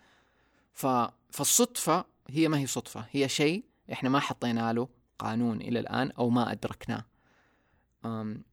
ف... 0.73 0.87
فالصدفة 1.31 2.05
هي 2.33 2.49
ما 2.49 2.59
هي 2.59 2.67
صدفة 2.67 3.07
هي 3.11 3.29
شيء 3.29 3.65
إحنا 3.93 4.09
ما 4.09 4.21
حطينا 4.21 4.73
له 4.73 4.89
قانون 5.19 5.61
إلى 5.61 5.79
الآن 5.79 6.11
أو 6.11 6.31
ما 6.31 6.53
أدركناه. 6.53 7.05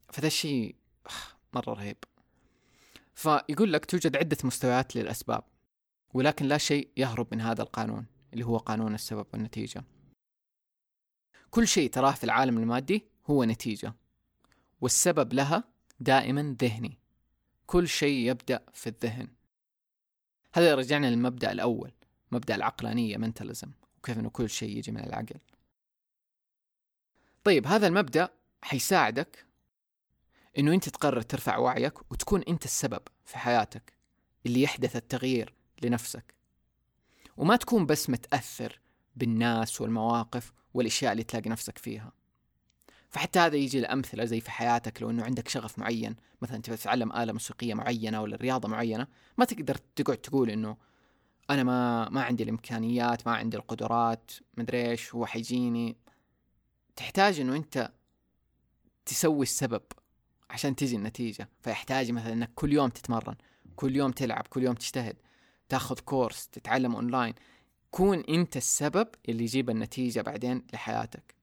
فذا 0.09 0.27
الشيء 0.27 0.75
مرة 1.53 1.73
رهيب. 1.73 1.97
فيقول 3.15 3.73
لك 3.73 3.85
توجد 3.85 4.17
عدة 4.17 4.37
مستويات 4.43 4.95
للأسباب 4.95 5.43
ولكن 6.13 6.45
لا 6.45 6.57
شيء 6.57 6.89
يهرب 6.97 7.27
من 7.31 7.41
هذا 7.41 7.61
القانون 7.61 8.05
اللي 8.33 8.45
هو 8.45 8.57
قانون 8.57 8.93
السبب 8.93 9.25
والنتيجة. 9.33 9.83
كل 11.49 11.67
شيء 11.67 11.89
تراه 11.89 12.11
في 12.11 12.23
العالم 12.23 12.57
المادي 12.57 13.07
هو 13.29 13.43
نتيجة 13.43 13.93
والسبب 14.81 15.33
لها 15.33 15.63
دائما 15.99 16.55
ذهني. 16.61 16.99
كل 17.65 17.87
شيء 17.87 18.29
يبدأ 18.29 18.65
في 18.73 18.87
الذهن. 18.87 19.27
هذا 20.53 20.75
رجعنا 20.75 21.07
للمبدأ 21.07 21.51
الأول. 21.51 21.91
مبدأ 22.31 22.55
العقلانية 22.55 23.17
منتاليزم 23.17 23.71
وكيف 23.97 24.19
أنه 24.19 24.29
كل 24.29 24.49
شيء 24.49 24.77
يجي 24.77 24.91
من 24.91 25.03
العقل. 25.03 25.39
طيب 27.43 27.67
هذا 27.67 27.87
المبدأ 27.87 28.29
حيساعدك 28.61 29.45
إنه 30.57 30.73
أنت 30.73 30.89
تقرر 30.89 31.21
ترفع 31.21 31.57
وعيك 31.57 32.11
وتكون 32.11 32.41
أنت 32.41 32.65
السبب 32.65 33.01
في 33.25 33.37
حياتك 33.37 33.93
اللي 34.45 34.61
يحدث 34.61 34.95
التغيير 34.95 35.53
لنفسك. 35.81 36.33
وما 37.37 37.55
تكون 37.55 37.85
بس 37.85 38.09
متأثر 38.09 38.79
بالناس 39.15 39.81
والمواقف 39.81 40.53
والأشياء 40.73 41.11
اللي 41.11 41.23
تلاقي 41.23 41.49
نفسك 41.49 41.77
فيها. 41.77 42.11
فحتى 43.09 43.39
هذا 43.39 43.55
يجي 43.55 43.79
الأمثلة 43.79 44.25
زي 44.25 44.41
في 44.41 44.51
حياتك 44.51 45.01
لو 45.01 45.09
أنه 45.09 45.23
عندك 45.23 45.47
شغف 45.47 45.79
معين 45.79 46.15
مثلا 46.41 46.61
تبغى 46.61 46.77
تتعلم 46.77 47.11
آلة 47.11 47.33
موسيقية 47.33 47.73
معينة 47.73 48.21
ولا 48.21 48.35
رياضة 48.35 48.67
معينة 48.67 49.07
ما 49.37 49.45
تقدر 49.45 49.75
تقعد 49.95 50.17
تقول 50.17 50.49
أنه 50.49 50.77
أنا 51.49 51.63
ما 51.63 52.09
ما 52.09 52.23
عندي 52.23 52.43
الإمكانيات 52.43 53.27
ما 53.27 53.35
عندي 53.35 53.57
القدرات 53.57 54.31
مدري 54.57 54.89
إيش 54.89 55.15
هو 55.15 55.25
حيجيني 55.25 55.97
تحتاج 56.95 57.39
أنه 57.39 57.55
أنت 57.55 57.91
تسوي 59.05 59.43
السبب 59.43 59.81
عشان 60.49 60.75
تجي 60.75 60.95
النتيجة. 60.95 61.49
فيحتاج 61.61 62.11
مثلا 62.11 62.33
أنك 62.33 62.51
كل 62.55 62.73
يوم 62.73 62.89
تتمرن 62.89 63.35
كل 63.75 63.95
يوم 63.95 64.11
تلعب 64.11 64.47
كل 64.47 64.63
يوم 64.63 64.75
تجتهد 64.75 65.15
تاخذ 65.69 65.99
كورس 65.99 66.47
تتعلم 66.47 66.95
أونلاين. 66.95 67.33
كون 67.91 68.19
أنت 68.19 68.57
السبب 68.57 69.07
اللي 69.29 69.43
يجيب 69.43 69.69
النتيجة 69.69 70.21
بعدين 70.21 70.67
لحياتك. 70.73 71.35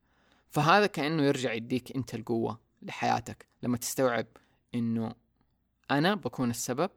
فهذا 0.50 0.86
كأنه 0.86 1.22
يرجع 1.22 1.52
يديك 1.52 1.96
أنت 1.96 2.14
القوة 2.14 2.60
لحياتك. 2.82 3.46
لما 3.62 3.76
تستوعب 3.76 4.26
أنه 4.74 5.14
أنا 5.90 6.14
بكون 6.14 6.50
السبب 6.50 6.90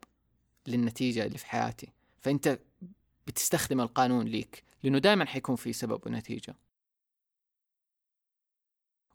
للنتيجة 0.67 1.25
اللي 1.25 1.37
في 1.37 1.45
حياتي. 1.45 1.91
فأنت 2.19 2.59
بتستخدم 3.27 3.81
القانون 3.81 4.25
ليك 4.25 4.63
لأنه 4.83 4.97
دائما 4.97 5.25
حيكون 5.25 5.55
في 5.55 5.73
سبب 5.73 6.07
ونتيجة. 6.07 6.55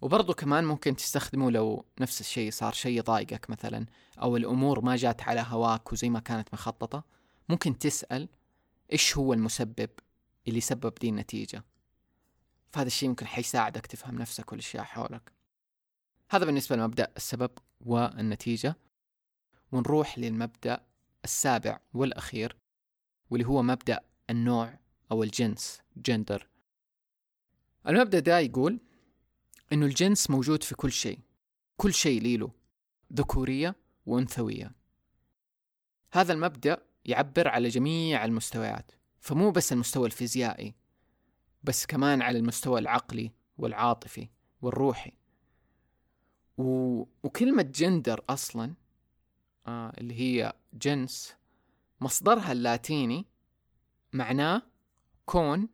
وبرضه 0.00 0.34
كمان 0.34 0.64
ممكن 0.64 0.96
تستخدمه 0.96 1.50
لو 1.50 1.84
نفس 2.00 2.20
الشيء 2.20 2.50
صار 2.50 2.72
شيء 2.72 3.02
ضايقك 3.02 3.50
مثلا 3.50 3.86
أو 4.22 4.36
الأمور 4.36 4.80
ما 4.80 4.96
جات 4.96 5.22
على 5.22 5.44
هواك 5.48 5.92
وزي 5.92 6.10
ما 6.10 6.20
كانت 6.20 6.54
مخططة 6.54 7.04
ممكن 7.48 7.78
تسأل 7.78 8.28
إيش 8.92 9.16
هو 9.16 9.32
المسبب 9.32 9.90
اللي 10.48 10.60
سبب 10.60 10.94
دي 10.94 11.08
النتيجة؟ 11.08 11.64
فهذا 12.72 12.86
الشيء 12.86 13.08
ممكن 13.08 13.26
حيساعدك 13.26 13.86
تفهم 13.86 14.18
نفسك 14.18 14.52
والأشياء 14.52 14.84
حولك. 14.84 15.32
هذا 16.30 16.44
بالنسبة 16.44 16.76
لمبدأ 16.76 17.12
السبب 17.16 17.50
والنتيجة. 17.80 18.76
ونروح 19.72 20.18
للمبدأ 20.18 20.80
السابع 21.24 21.80
والأخير. 21.94 22.56
واللي 23.32 23.46
هو 23.46 23.62
مبدأ 23.62 24.00
النوع 24.30 24.78
أو 25.12 25.22
الجنس 25.22 25.82
جندر 25.96 26.48
المبدأ 27.88 28.18
ده 28.18 28.38
يقول 28.38 28.80
إنه 29.72 29.86
الجنس 29.86 30.30
موجود 30.30 30.62
في 30.62 30.74
كل 30.74 30.92
شيء 30.92 31.18
كل 31.76 31.94
شيء 31.94 32.20
ليله 32.22 32.52
ذكورية 33.12 33.76
وأنثوية. 34.06 34.72
هذا 36.12 36.32
المبدأ 36.32 36.82
يعبر 37.04 37.48
على 37.48 37.68
جميع 37.68 38.24
المستويات 38.24 38.92
فمو 39.20 39.50
بس 39.50 39.72
المستوى 39.72 40.06
الفيزيائي 40.06 40.74
بس 41.62 41.86
كمان 41.86 42.22
على 42.22 42.38
المستوى 42.38 42.80
العقلي 42.80 43.30
والعاطفي 43.58 44.28
والروحي. 44.62 45.12
و... 46.58 47.04
وكلمة 47.22 47.62
جندر 47.62 48.24
أصلا 48.28 48.74
آه 49.66 49.92
اللي 49.98 50.14
هي 50.14 50.52
جنس 50.74 51.41
مصدرها 52.02 52.52
اللاتيني 52.52 53.26
معناه 54.12 54.62
كون 55.26 55.68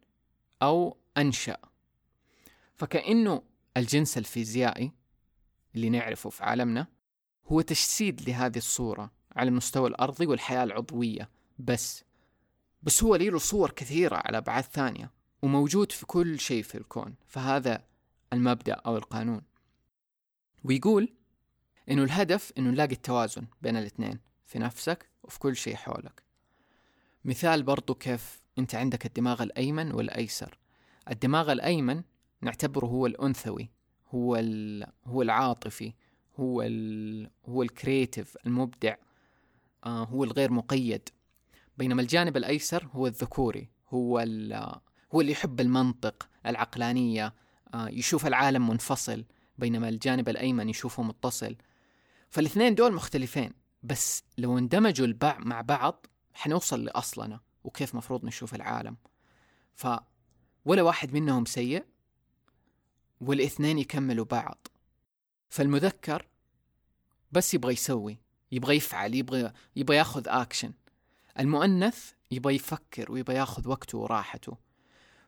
أو 0.63 0.97
أنشأ. 1.17 1.57
فكأنه 2.75 3.43
الجنس 3.77 4.19
الفيزيائي 4.19 4.93
اللي 5.75 5.91
نعرفه 5.91 6.31
في 6.31 6.45
عالمنا 6.45 6.87
هو 7.47 7.61
تجسيد 7.61 8.29
لهذه 8.29 8.59
الصورة 8.59 9.11
على 9.37 9.49
المستوى 9.49 9.89
الأرضي 9.89 10.27
والحياة 10.27 10.65
العضوية 10.65 11.31
بس 11.59 12.05
بس 12.83 13.03
هو 13.03 13.17
له 13.17 13.39
صور 13.39 13.71
كثيرة 13.71 14.17
على 14.17 14.39
أبعاد 14.39 14.65
ثانية 14.65 15.11
وموجود 15.43 15.93
في 15.93 16.07
كل 16.07 16.41
شيء 16.41 16.63
في 16.63 16.79
الكون 16.79 17.15
فهذا 17.27 17.85
المبدأ 18.33 18.73
أو 18.73 18.97
القانون. 18.97 19.43
ويقول 20.65 21.15
إنه 21.91 22.03
الهدف 22.03 22.53
إنه 22.59 22.71
نلاقي 22.71 22.93
التوازن 22.93 23.47
بين 23.63 23.77
الاثنين. 23.77 24.19
في 24.49 24.59
نفسك 24.59 25.11
وفي 25.23 25.39
كل 25.39 25.57
شيء 25.57 25.75
حولك. 25.75 26.23
مثال 27.25 27.63
برضو 27.63 27.95
كيف 27.95 28.41
أنت 28.59 28.75
عندك 28.75 29.07
الدماغ 29.07 29.43
الأيمن 29.43 29.93
والأيسر. 29.93 30.59
الدماغ 31.11 31.53
الأيمن 31.53 32.03
نعتبره 32.41 32.87
هو 32.87 33.07
الأنثوي 33.07 33.71
هو 34.09 34.35
هو 35.07 35.23
العاطفي 35.23 35.93
هو 36.41 36.63
ال 36.63 37.31
هو 37.47 37.63
الكريتيف 37.63 38.37
المبدع 38.47 38.95
آه 39.85 40.05
هو 40.05 40.25
الغير 40.25 40.53
مقيد. 40.53 41.09
بينما 41.79 42.03
الجانب 42.03 42.37
الأيسر 42.37 42.89
هو 42.93 43.07
الذكوري 43.07 43.69
هو 43.89 44.19
هو 45.15 45.21
اللي 45.21 45.33
يحب 45.33 45.61
المنطق 45.61 46.29
العقلانية 46.47 47.35
آه، 47.75 47.89
يشوف 47.89 48.27
العالم 48.27 48.71
منفصل 48.71 49.25
بينما 49.59 49.89
الجانب 49.89 50.29
الأيمن 50.29 50.69
يشوفه 50.69 51.03
متصل. 51.03 51.57
فالاثنين 52.31 52.75
دول 52.75 52.95
مختلفين. 52.95 53.53
بس 53.83 54.23
لو 54.39 54.59
اندمجوا 54.59 55.07
البع 55.07 55.39
مع 55.39 55.61
بعض 55.61 56.07
حنوصل 56.35 56.85
لأصلنا 56.85 57.41
وكيف 57.65 57.95
مفروض 57.95 58.25
نشوف 58.25 58.55
العالم. 58.55 58.97
ف 59.75 59.87
ولا 60.65 60.83
واحد 60.83 61.13
منهم 61.13 61.45
سيء 61.45 61.85
والاثنين 63.21 63.79
يكملوا 63.79 64.25
بعض. 64.25 64.67
فالمذكر 65.49 66.27
بس 67.33 67.55
يبغى 67.55 67.73
يسوي 67.73 68.19
يبغى 68.53 68.77
يفعل 68.77 69.15
يبغى 69.15 69.53
يبغى 69.77 69.97
ياخذ 69.97 70.29
اكشن 70.29 70.73
المؤنث 71.39 72.13
يبغى 72.31 72.55
يفكر 72.55 73.13
ويبغى 73.13 73.37
ياخذ 73.37 73.69
وقته 73.69 73.99
وراحته. 73.99 74.57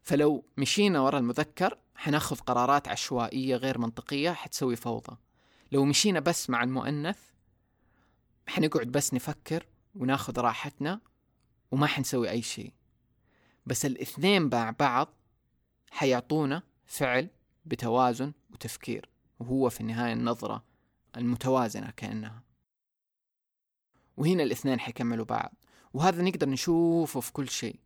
فلو 0.02 0.44
مشينا 0.56 1.00
ورا 1.00 1.18
المذكر 1.18 1.78
حناخذ 1.94 2.36
قرارات 2.36 2.88
عشوائية 2.88 3.56
غير 3.56 3.78
منطقية 3.78 4.30
حتسوي 4.30 4.76
فوضى. 4.76 5.16
لو 5.72 5.84
مشينا 5.84 6.20
بس 6.20 6.50
مع 6.50 6.62
المؤنث 6.62 7.30
حنقعد 8.50 8.86
بس 8.86 9.14
نفكر 9.14 9.66
وناخذ 9.94 10.40
راحتنا 10.40 11.00
وما 11.70 11.86
حنسوي 11.86 12.30
أي 12.30 12.42
شيء. 12.42 12.72
بس 13.66 13.86
الاثنين 13.86 14.42
مع 14.42 14.70
بعض 14.70 15.14
حيعطونا 15.90 16.62
فعل 16.86 17.28
بتوازن 17.64 18.32
وتفكير 18.50 19.08
وهو 19.40 19.70
في 19.70 19.80
النهاية 19.80 20.12
النظرة 20.12 20.64
المتوازنة 21.16 21.90
كأنها. 21.90 22.42
وهنا 24.16 24.42
الاثنين 24.42 24.80
حيكملوا 24.80 25.24
بعض 25.24 25.54
وهذا 25.94 26.22
نقدر 26.22 26.48
نشوفه 26.48 27.20
في 27.20 27.32
كل 27.32 27.48
شيء. 27.48 27.80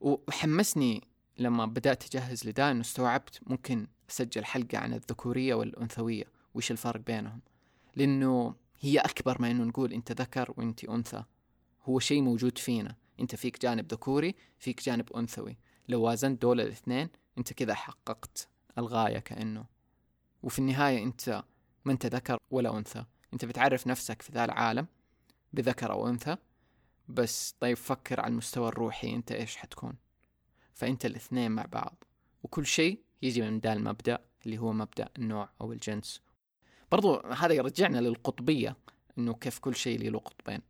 وحمسني 0.00 1.08
لما 1.38 1.66
بدأت 1.66 2.04
أجهز 2.04 2.48
لدا 2.48 2.70
إنه 2.70 2.80
استوعبت 2.80 3.40
ممكن 3.46 3.86
أسجل 4.10 4.44
حلقة 4.44 4.78
عن 4.78 4.94
الذكورية 4.94 5.54
والأنثوية 5.54 6.24
وش 6.54 6.70
الفرق 6.70 7.00
بينهم. 7.00 7.40
لأنه 7.96 8.54
هي 8.80 8.98
أكبر 8.98 9.42
ما 9.42 9.50
إنه 9.50 9.64
نقول 9.64 9.92
أنت 9.92 10.12
ذكر 10.12 10.54
وأنت 10.56 10.84
أنثى. 10.84 11.24
هو 11.82 11.98
شيء 11.98 12.22
موجود 12.22 12.58
فينا. 12.58 12.96
أنت 13.20 13.34
فيك 13.34 13.62
جانب 13.62 13.92
ذكوري 13.92 14.34
فيك 14.58 14.82
جانب 14.82 15.12
أنثوي. 15.12 15.56
لو 15.88 16.02
وازنت 16.02 16.42
دول 16.42 16.60
الاثنين 16.60 17.08
أنت 17.38 17.52
كذا 17.52 17.74
حققت 17.74 18.48
الغاية 18.78 19.18
كأنه. 19.18 19.64
وفي 20.42 20.58
النهاية 20.58 21.04
أنت 21.04 21.44
ما 21.84 21.92
أنت 21.92 22.06
ذكر 22.06 22.38
ولا 22.50 22.78
أنثى. 22.78 23.04
أنت 23.32 23.44
بتعرف 23.44 23.86
نفسك 23.86 24.22
في 24.22 24.32
ذا 24.32 24.44
العالم 24.44 24.86
بذكر 25.52 25.92
أو 25.92 26.08
أنثى. 26.08 26.36
بس 27.08 27.54
طيب 27.60 27.76
فكر 27.76 28.20
على 28.20 28.30
المستوى 28.30 28.68
الروحي 28.68 29.14
أنت 29.14 29.32
إيش 29.32 29.56
حتكون. 29.56 29.96
فأنت 30.74 31.06
الاثنين 31.06 31.52
مع 31.52 31.64
بعض. 31.64 32.04
وكل 32.42 32.66
شيء 32.66 33.02
يجي 33.22 33.42
من 33.42 33.60
دا 33.60 33.72
المبدأ 33.72 34.18
اللي 34.46 34.58
هو 34.58 34.72
مبدأ 34.72 35.08
النوع 35.18 35.50
أو 35.60 35.72
الجنس. 35.72 36.20
برضو 36.90 37.20
هذا 37.20 37.54
يرجعنا 37.54 37.98
للقطبية 37.98 38.76
أنه 39.18 39.34
كيف 39.34 39.58
كل 39.58 39.76
شيء 39.76 40.10
له 40.10 40.18
قطبين. 40.18 40.62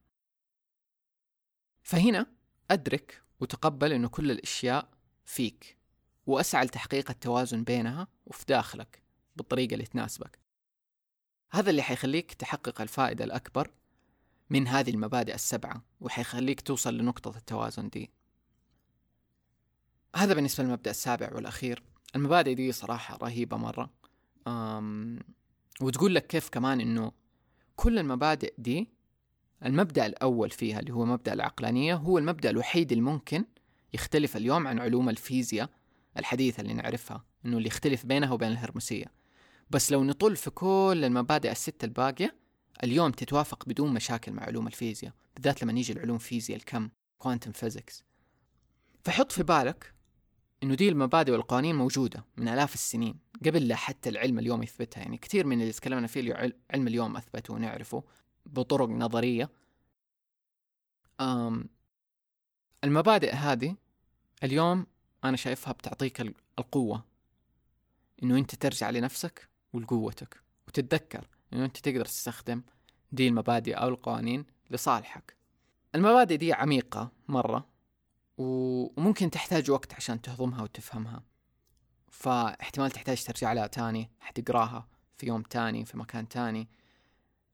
فهنا 1.82 2.26
أدرك 2.70 3.22
وتقبل 3.40 3.92
أنه 3.92 4.08
كل 4.08 4.30
الأشياء 4.30 4.88
فيك 5.24 5.78
وأسعى 6.26 6.64
لتحقيق 6.64 7.10
التوازن 7.10 7.64
بينها 7.64 8.08
وفي 8.26 8.44
داخلك 8.48 9.02
بالطريقة 9.36 9.74
اللي 9.74 9.86
تناسبك. 9.86 10.38
هذا 11.50 11.70
اللي 11.70 11.82
حيخليك 11.82 12.34
تحقق 12.34 12.80
الفائدة 12.80 13.24
الأكبر 13.24 13.70
من 14.50 14.68
هذه 14.68 14.90
المبادئ 14.90 15.34
السبعة 15.34 15.82
وحيخليك 16.00 16.60
توصل 16.60 16.98
لنقطة 16.98 17.36
التوازن 17.36 17.88
دي. 17.88 18.10
هذا 20.16 20.34
بالنسبة 20.34 20.64
للمبدأ 20.64 20.90
السابع 20.90 21.34
والأخير. 21.34 21.82
المبادئ 22.16 22.54
دي 22.54 22.72
صراحة 22.72 23.16
رهيبة 23.16 23.56
مرة. 23.56 23.90
أم 24.46 25.18
وتقول 25.82 26.14
لك 26.14 26.26
كيف 26.26 26.48
كمان 26.48 26.80
إنه 26.80 27.12
كل 27.76 27.98
المبادئ 27.98 28.54
دي 28.58 28.88
المبدأ 29.64 30.06
الأول 30.06 30.50
فيها 30.50 30.80
اللي 30.80 30.92
هو 30.92 31.04
مبدأ 31.04 31.32
العقلانية 31.32 31.94
هو 31.94 32.18
المبدأ 32.18 32.50
الوحيد 32.50 32.92
الممكن 32.92 33.44
يختلف 33.94 34.36
اليوم 34.36 34.66
عن 34.66 34.78
علوم 34.78 35.08
الفيزياء 35.08 35.70
الحديثة 36.18 36.60
اللي 36.60 36.74
نعرفها 36.74 37.24
إنه 37.46 37.56
اللي 37.56 37.68
يختلف 37.68 38.06
بينها 38.06 38.32
وبين 38.32 38.50
الهرمسية. 38.52 39.06
بس 39.70 39.92
لو 39.92 40.04
نطل 40.04 40.36
في 40.36 40.50
كل 40.50 41.00
المبادئ 41.04 41.50
الستة 41.50 41.84
الباقية 41.84 42.34
اليوم 42.84 43.10
تتوافق 43.10 43.64
بدون 43.66 43.92
مشاكل 43.94 44.32
مع 44.32 44.42
علوم 44.42 44.66
الفيزياء 44.66 45.12
بالذات 45.36 45.62
لما 45.62 45.72
نيجي 45.72 45.92
لعلوم 45.94 46.18
فيزياء 46.18 46.58
الكم 46.58 46.88
quantum 47.18 47.52
physics 47.52 48.04
فحط 49.04 49.32
في 49.32 49.42
بالك 49.42 49.94
إنه 50.62 50.74
دي 50.74 50.88
المبادئ 50.88 51.32
والقوانين 51.32 51.76
موجودة 51.76 52.24
من 52.36 52.48
آلاف 52.48 52.74
السنين. 52.74 53.18
قبل 53.46 53.68
لا 53.68 53.76
حتى 53.76 54.08
العلم 54.08 54.38
اليوم 54.38 54.62
يثبتها. 54.62 55.00
يعني 55.00 55.18
كثير 55.18 55.46
من 55.46 55.60
اللي 55.60 55.72
تكلمنا 55.72 56.06
فيه 56.06 56.34
علم 56.70 56.86
اليوم 56.86 57.16
أثبته 57.16 57.54
ونعرفه 57.54 58.04
بطرق 58.46 58.88
نظرية. 58.88 59.50
أم 61.20 61.68
المبادئ 62.84 63.32
هذه 63.32 63.76
اليوم 64.44 64.86
أنا 65.24 65.36
شايفها 65.36 65.72
بتعطيك 65.72 66.20
القوة. 66.58 67.04
إنه 68.22 68.38
أنت 68.38 68.54
ترجع 68.54 68.90
لنفسك 68.90 69.48
ولقوتك 69.72 70.42
وتتذكر 70.68 71.28
إنه 71.52 71.64
أنت 71.64 71.76
تقدر 71.76 72.04
تستخدم 72.04 72.62
دي 73.12 73.28
المبادئ 73.28 73.74
أو 73.74 73.88
القوانين 73.88 74.46
لصالحك. 74.70 75.36
المبادئ 75.94 76.36
دي 76.36 76.52
عميقة 76.52 77.12
مرة 77.28 77.68
وممكن 78.38 79.30
تحتاج 79.30 79.70
وقت 79.70 79.94
عشان 79.94 80.22
تهضمها 80.22 80.62
وتفهمها. 80.62 81.22
فاحتمال 82.20 82.90
تحتاج 82.90 83.24
ترجع 83.24 83.52
لها 83.52 83.66
تاني 83.66 84.10
حتقراها 84.20 84.88
في 85.16 85.26
يوم 85.26 85.42
تاني 85.42 85.84
في 85.84 85.98
مكان 85.98 86.28
تاني. 86.28 86.68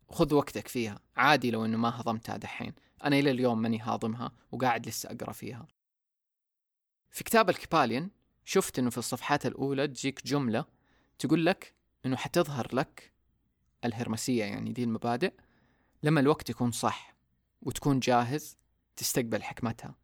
خذ 0.09 0.35
وقتك 0.35 0.69
فيها. 0.69 0.99
عادي 1.17 1.51
لو 1.51 1.65
إنه 1.65 1.77
ما 1.77 2.01
هضمتها 2.01 2.37
دحين. 2.37 2.73
أنا 3.05 3.19
إلى 3.19 3.31
اليوم 3.31 3.63
ماني 3.63 3.81
هاضمها 3.81 4.33
وقاعد 4.53 4.89
لسه 4.89 5.11
أقرأ 5.11 5.33
فيها. 5.33 5.67
في 7.11 7.25
كتاب 7.25 7.51
الكبالين 7.51 8.11
شفت 8.45 8.79
إنه 8.79 8.91
في 8.91 8.99
الصفحات 8.99 9.47
الأولى 9.47 9.89
تجيك 9.89 10.27
جملة 10.27 10.65
تقول 11.19 11.47
لك 11.47 11.75
إنه 12.07 12.17
حتظهر 12.17 12.75
لك 12.75 13.13
الهرمسية 13.85 14.45
يعني 14.45 14.73
دي 14.73 14.85
المبادئ 14.85 15.33
لما 16.03 16.21
الوقت 16.21 16.51
يكون 16.51 16.71
صح 16.71 17.17
وتكون 17.63 18.01
جاهز 18.01 18.57
تستقبل 18.97 19.43
حكمتها. 19.43 19.95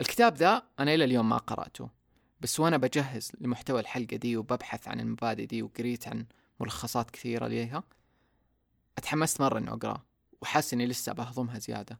الكتاب 0.00 0.36
ذا 0.36 0.62
أنا 0.78 0.94
إلى 0.94 1.04
اليوم 1.04 1.28
ما 1.28 1.36
قرأته. 1.36 1.99
بس 2.40 2.60
وأنا 2.60 2.76
بجهز 2.76 3.32
لمحتوى 3.40 3.80
الحلقة 3.80 4.16
دي 4.16 4.36
وببحث 4.36 4.88
عن 4.88 5.00
المبادئ 5.00 5.46
دي 5.46 5.62
وقريت 5.62 6.08
عن 6.08 6.26
ملخصات 6.60 7.10
كثيرة 7.10 7.46
ليها 7.46 7.82
أتحمست 8.98 9.40
مرة 9.40 9.58
إني 9.58 9.70
اقراه 9.70 10.04
وحاسس 10.40 10.74
إني 10.74 10.86
لسه 10.86 11.12
بهضمها 11.12 11.58
زيادة. 11.58 11.98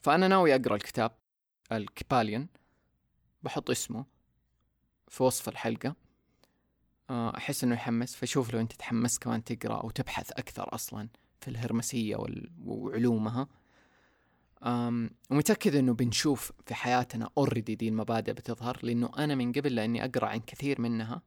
فأنا 0.00 0.28
ناوي 0.28 0.54
أقرأ 0.54 0.74
الكتاب 0.76 1.12
الكباليون 1.72 2.48
بحط 3.42 3.70
اسمه 3.70 4.04
في 5.08 5.22
وصف 5.22 5.48
الحلقة. 5.48 5.94
آه، 7.10 7.36
أحس 7.36 7.64
إنه 7.64 7.74
يحمس 7.74 8.16
فشوف 8.16 8.52
لو 8.54 8.60
أنت 8.60 8.72
تحمست 8.72 9.22
كمان 9.22 9.44
تقرأ 9.44 9.80
أو 9.80 9.90
تبحث 9.90 10.32
أكثر 10.32 10.74
أصلا 10.74 11.08
في 11.40 11.48
الهرمسية 11.48 12.16
وعلومها. 12.66 13.48
ومتأكد 15.30 15.74
إنه 15.74 15.94
بنشوف 15.94 16.52
في 16.66 16.74
حياتنا 16.74 17.30
اوريدي 17.38 17.74
دي 17.74 17.88
المبادئ 17.88 18.32
بتظهر 18.32 18.78
لأنه 18.82 19.10
أنا 19.18 19.34
من 19.34 19.52
قبل 19.52 19.74
لاني 19.74 20.04
أقرأ 20.04 20.26
عن 20.26 20.40
كثير 20.40 20.80
منها 20.80 21.22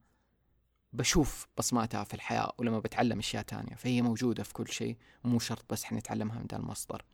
بشوف 0.94 1.48
بصماتها 1.58 2.04
في 2.04 2.14
الحياة 2.14 2.54
ولما 2.58 2.80
بتعلم 2.80 3.20
أشياء 3.20 3.44
تانية 3.44 3.76
فهي 3.76 4.02
موجودة 4.02 4.44
في 4.44 4.54
كل 4.54 4.68
شيء 4.68 4.98
مو 5.24 5.40
شرط 5.40 5.66
بس 5.70 5.84
حنتعلمها 5.84 6.40
من 6.40 6.46
ذا 6.52 6.58
المصدر. 6.58 7.06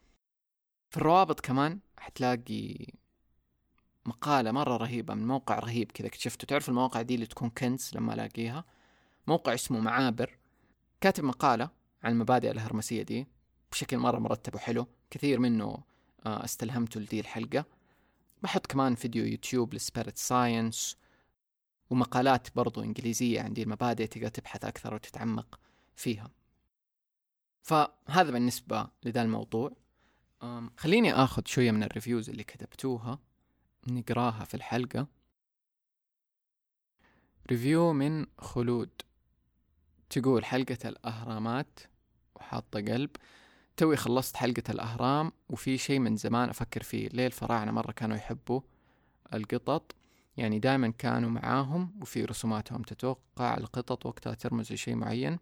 في 0.89 0.97
الروابط 0.97 1.39
كمان 1.39 1.79
حتلاقي 1.97 2.87
مقالة 4.05 4.51
مرة 4.51 4.77
رهيبة 4.77 5.13
من 5.13 5.27
موقع 5.27 5.59
رهيب 5.59 5.91
كذا 5.91 6.07
اكتشفته. 6.07 6.45
تعرف 6.45 6.69
المواقع 6.69 7.01
دي 7.01 7.15
اللي 7.15 7.25
تكون 7.25 7.49
كنز 7.49 7.91
لما 7.95 8.13
ألاقيها؟ 8.13 8.65
موقع 9.27 9.53
اسمه 9.53 9.79
معابر. 9.79 10.37
كاتب 11.01 11.23
مقالة 11.23 11.69
عن 12.03 12.11
المبادئ 12.11 12.51
الهرمسية 12.51 13.01
دي 13.03 13.27
بشكل 13.71 13.97
مرة 13.97 14.19
مرتب 14.19 14.55
وحلو. 14.55 14.87
كثير 15.09 15.39
منه 15.39 15.77
استلهمته 16.27 16.99
لدي 16.99 17.19
الحلقة. 17.19 17.65
بحط 18.43 18.65
كمان 18.65 18.95
فيديو 18.95 19.25
يوتيوب 19.25 19.73
ل 19.73 19.80
Spirit 19.80 20.17
Science 20.17 20.97
ومقالات 21.89 22.55
برضو 22.55 22.83
إنجليزية 22.83 23.41
عن 23.41 23.52
دي 23.52 23.63
المبادئ 23.63 24.07
تقدر 24.07 24.27
تبحث 24.27 24.65
أكثر 24.65 24.93
وتتعمق 24.93 25.59
فيها. 25.95 26.31
فهذا 27.61 28.31
بالنسبة 28.31 28.87
لذا 29.03 29.21
الموضوع. 29.21 29.71
خليني 30.77 31.13
أخذ 31.13 31.41
شوية 31.45 31.71
من 31.71 31.83
ال 31.83 31.89
reviews 31.89 32.29
اللي 32.29 32.43
كتبتوها 32.43 33.19
نقراها 33.87 34.45
في 34.45 34.53
الحلقة. 34.53 35.07
review 37.51 37.93
من 37.93 38.25
خلود. 38.37 38.89
تقول 40.09 40.45
حلقة 40.45 40.89
الأهرامات 40.89 41.79
وحاطة 42.35 42.79
قلب. 42.79 43.09
توي 43.77 43.95
خلصت 43.95 44.37
حلقة 44.37 44.63
الأهرام 44.69 45.31
وفي 45.49 45.77
شيء 45.77 45.99
من 45.99 46.15
زمان 46.15 46.49
أفكر 46.49 46.83
فيه. 46.83 47.09
ليه 47.09 47.27
الفراعنة 47.27 47.71
مرة 47.71 47.91
كانوا 47.91 48.17
يحبوا 48.17 48.61
القطط؟ 49.33 49.95
يعني 50.37 50.59
دائما 50.59 50.89
كانوا 50.89 51.29
معاهم 51.29 51.99
وفي 52.01 52.25
رسوماتهم 52.25 52.81
تتوقع 52.81 53.57
القطط 53.57 54.05
وقتها 54.05 54.33
ترمز 54.33 54.73
لشيء 54.73 54.95
معين. 54.95 55.39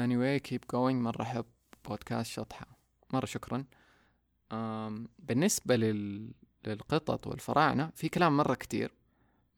Anyway 0.00 0.40
keep 0.48 0.62
going. 0.72 0.94
مرة 0.94 1.22
أحب 1.22 1.44
بودكاست 1.88 2.30
شطحة. 2.30 2.66
مرة 3.12 3.26
شكرا. 3.26 3.64
بالنسبة 5.18 5.76
لل... 5.76 6.32
للقطط 6.66 7.26
والفراعنة 7.26 7.90
في 7.94 8.08
كلام 8.08 8.36
مرة 8.36 8.54
كتير. 8.54 8.94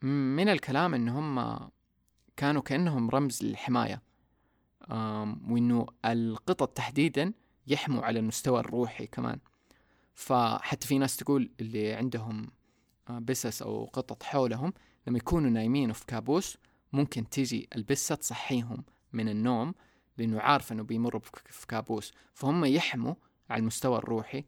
من 0.02 0.48
الكلام 0.48 0.94
إن 0.94 1.08
هم 1.08 1.58
كانوا 2.36 2.62
كأنهم 2.62 3.10
رمز 3.10 3.44
للحماية. 3.44 4.02
وإنه 5.48 5.86
القطط 6.04 6.68
تحديدا 6.68 7.32
يحموا 7.66 8.04
على 8.04 8.18
المستوى 8.18 8.60
الروحي 8.60 9.06
كمان. 9.06 9.38
فحتى 10.14 10.86
في 10.86 10.98
ناس 10.98 11.16
تقول 11.16 11.50
اللي 11.60 11.92
عندهم 11.92 12.50
بسس 13.10 13.62
أو 13.62 13.84
قطط 13.84 14.22
حولهم 14.22 14.72
لما 15.06 15.18
يكونوا 15.18 15.50
نايمين 15.50 15.92
في 15.92 16.06
كابوس 16.06 16.58
ممكن 16.92 17.28
تيجي 17.28 17.68
البسة 17.76 18.14
تصحيهم 18.14 18.84
من 19.12 19.28
النوم 19.28 19.74
لأنه 20.18 20.40
عارف 20.40 20.72
أنه 20.72 20.82
بيمروا 20.82 21.20
في 21.46 21.66
كابوس. 21.66 22.12
فهم 22.34 22.64
يحموا 22.64 23.14
على 23.50 23.60
المستوى 23.60 23.98
الروحي 23.98 24.44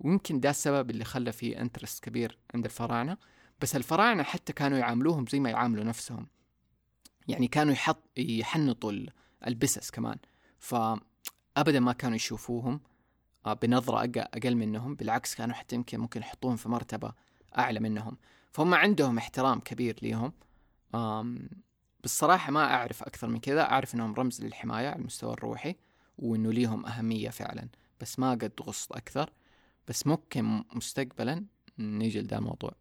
ويمكن 0.00 0.40
ده 0.40 0.50
السبب 0.50 0.90
اللي 0.90 1.04
خلى 1.04 1.32
فيه 1.32 1.60
انترست 1.60 2.04
كبير 2.04 2.38
عند 2.54 2.64
الفراعنة. 2.64 3.16
بس 3.60 3.76
الفراعنة 3.76 4.22
حتى 4.22 4.52
كانوا 4.52 4.78
يعاملوهم 4.78 5.26
زي 5.26 5.40
ما 5.40 5.50
يعاملوا 5.50 5.84
نفسهم. 5.84 6.26
يعني 7.28 7.48
كانوا 7.48 7.72
يحط 7.72 8.02
يحنطوا 8.16 8.92
البسس 9.46 9.90
كمان. 9.90 10.16
فأبدا 10.58 11.80
ما 11.80 11.92
كانوا 11.92 12.16
يشوفوهم 12.16 12.80
آه، 13.46 13.52
بنظرة 13.52 13.98
أقل 14.16 14.54
منهم 14.56 14.94
بالعكس 14.94 15.34
كانوا 15.34 15.54
حتى 15.54 15.76
يمكن 15.76 16.00
ممكن 16.00 16.20
يحطوهم 16.20 16.56
في 16.56 16.68
مرتبة 16.68 17.12
أعلى 17.58 17.80
منهم. 17.80 18.16
فهم 18.52 18.74
عندهم 18.74 19.18
احترام 19.18 19.60
كبير 19.60 19.98
ليهم. 20.02 20.32
بالصراحة 22.02 22.52
ما 22.52 22.74
أعرف 22.74 23.02
أكثر 23.02 23.28
من 23.28 23.40
كذا. 23.40 23.62
أعرف 23.62 23.94
إنهم 23.94 24.14
رمز 24.14 24.44
للحماية 24.44 24.88
على 24.88 24.96
المستوى 24.96 25.32
الروحي 25.32 25.76
وإنه 26.18 26.52
ليهم 26.52 26.86
أهمية 26.86 27.30
فعلا. 27.30 27.68
بس 28.00 28.18
ما 28.18 28.30
قد 28.30 28.52
غصت 28.62 28.92
أكثر. 28.92 29.30
بس 29.88 30.06
ممكن 30.06 30.64
مستقبلا 30.72 31.44
نيجي 31.78 32.20
لذا 32.20 32.38
الموضوع. 32.38 32.72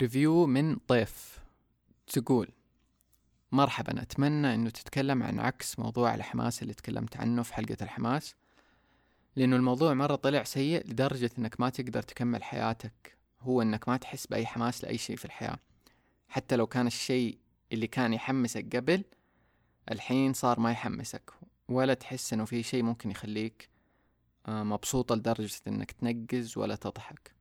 ريفيو 0.00 0.46
من 0.46 0.76
طيف. 0.76 1.38
تقول 2.06 2.48
مرحبا 3.54 4.02
أتمنى 4.02 4.54
أنه 4.54 4.70
تتكلم 4.70 5.22
عن 5.22 5.40
عكس 5.40 5.78
موضوع 5.78 6.14
الحماس 6.14 6.62
اللي 6.62 6.74
تكلمت 6.74 7.16
عنه 7.16 7.42
في 7.42 7.54
حلقة 7.54 7.76
الحماس 7.82 8.34
لأنه 9.36 9.56
الموضوع 9.56 9.94
مرة 9.94 10.14
طلع 10.14 10.44
سيء 10.44 10.86
لدرجة 10.86 11.30
إنك 11.38 11.60
ما 11.60 11.70
تقدر 11.70 12.02
تكمل 12.02 12.42
حياتك 12.42 13.16
هو 13.40 13.62
إنك 13.62 13.88
ما 13.88 13.96
تحس 13.96 14.26
بأي 14.26 14.46
حماس 14.46 14.84
لأي 14.84 14.98
شيء 14.98 15.16
في 15.16 15.24
الحياة 15.24 15.58
حتى 16.28 16.56
لو 16.56 16.66
كان 16.66 16.86
الشيء 16.86 17.38
اللي 17.72 17.86
كان 17.86 18.12
يحمسك 18.12 18.76
قبل 18.76 19.04
الحين 19.90 20.32
صار 20.32 20.60
ما 20.60 20.70
يحمسك 20.70 21.30
ولا 21.68 21.94
تحس 21.94 22.32
إنه 22.32 22.44
في 22.44 22.62
شيء 22.62 22.82
ممكن 22.82 23.10
يخليك 23.10 23.68
آه، 24.46 24.62
مبسوطة 24.62 25.14
لدرجة 25.14 25.60
إنك 25.66 25.92
تنقز 25.92 26.58
ولا 26.58 26.76
تضحك. 26.76 27.34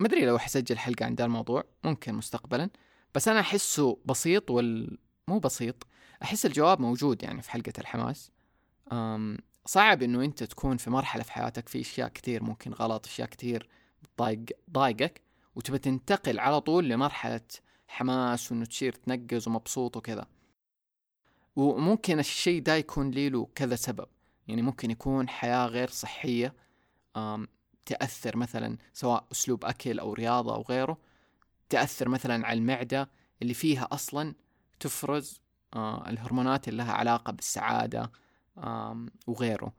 ما 0.00 0.06
أدري 0.06 0.26
لو 0.26 0.38
حسجل 0.38 0.78
حلقة 0.78 1.06
عن 1.06 1.14
ذا 1.14 1.24
الموضوع 1.24 1.64
ممكن 1.84 2.14
مستقبلا. 2.14 2.70
بس 3.14 3.28
أنا 3.28 3.40
أحسه 3.40 3.98
بسيط 4.04 4.50
وال 4.50 4.98
مو 5.28 5.38
بسيط 5.38 5.86
أحس 6.22 6.46
الجواب 6.46 6.80
موجود 6.80 7.22
يعني 7.22 7.42
في 7.42 7.50
حلقة 7.50 7.72
الحماس. 7.78 8.30
أم 8.92 9.38
صعب 9.66 10.02
إنه 10.02 10.24
أنت 10.24 10.44
تكون 10.44 10.76
في 10.76 10.90
مرحلة 10.90 11.22
في 11.22 11.32
حياتك 11.32 11.68
في 11.68 11.80
أشياء 11.80 12.08
كثير 12.08 12.42
ممكن 12.42 12.72
غلط 12.72 13.06
أشياء 13.06 13.28
كثير 13.28 13.68
ضايق 14.18 14.44
ضايقك 14.70 15.22
وتبى 15.54 15.78
تنتقل 15.78 16.38
على 16.38 16.60
طول 16.60 16.88
لمرحلة 16.88 17.40
حماس 17.88 18.52
وإنه 18.52 18.64
تصير 18.64 18.92
تنقز 18.92 19.48
ومبسوط 19.48 19.96
وكذا. 19.96 20.26
وممكن 21.56 22.18
الشيء 22.18 22.62
ده 22.62 22.74
يكون 22.74 23.10
له 23.10 23.48
كذا 23.54 23.76
سبب 23.76 24.06
يعني 24.48 24.62
ممكن 24.62 24.90
يكون 24.90 25.28
حياة 25.28 25.66
غير 25.66 25.90
صحية. 25.90 26.54
تأثر 27.88 28.36
مثلا 28.36 28.78
سواء 28.92 29.26
أسلوب 29.32 29.64
أكل 29.64 29.98
أو 29.98 30.12
رياضة 30.12 30.54
أو 30.54 30.62
غيره 30.62 30.98
تأثر 31.68 32.08
مثلا 32.08 32.46
على 32.46 32.58
المعدة 32.58 33.10
اللي 33.42 33.54
فيها 33.54 33.88
أصلا 33.92 34.34
تفرز 34.80 35.40
آه 35.74 36.08
الهرمونات 36.08 36.68
اللي 36.68 36.82
لها 36.82 36.92
علاقة 36.92 37.32
بالسعادة 37.32 38.12
وغيره. 39.26 39.72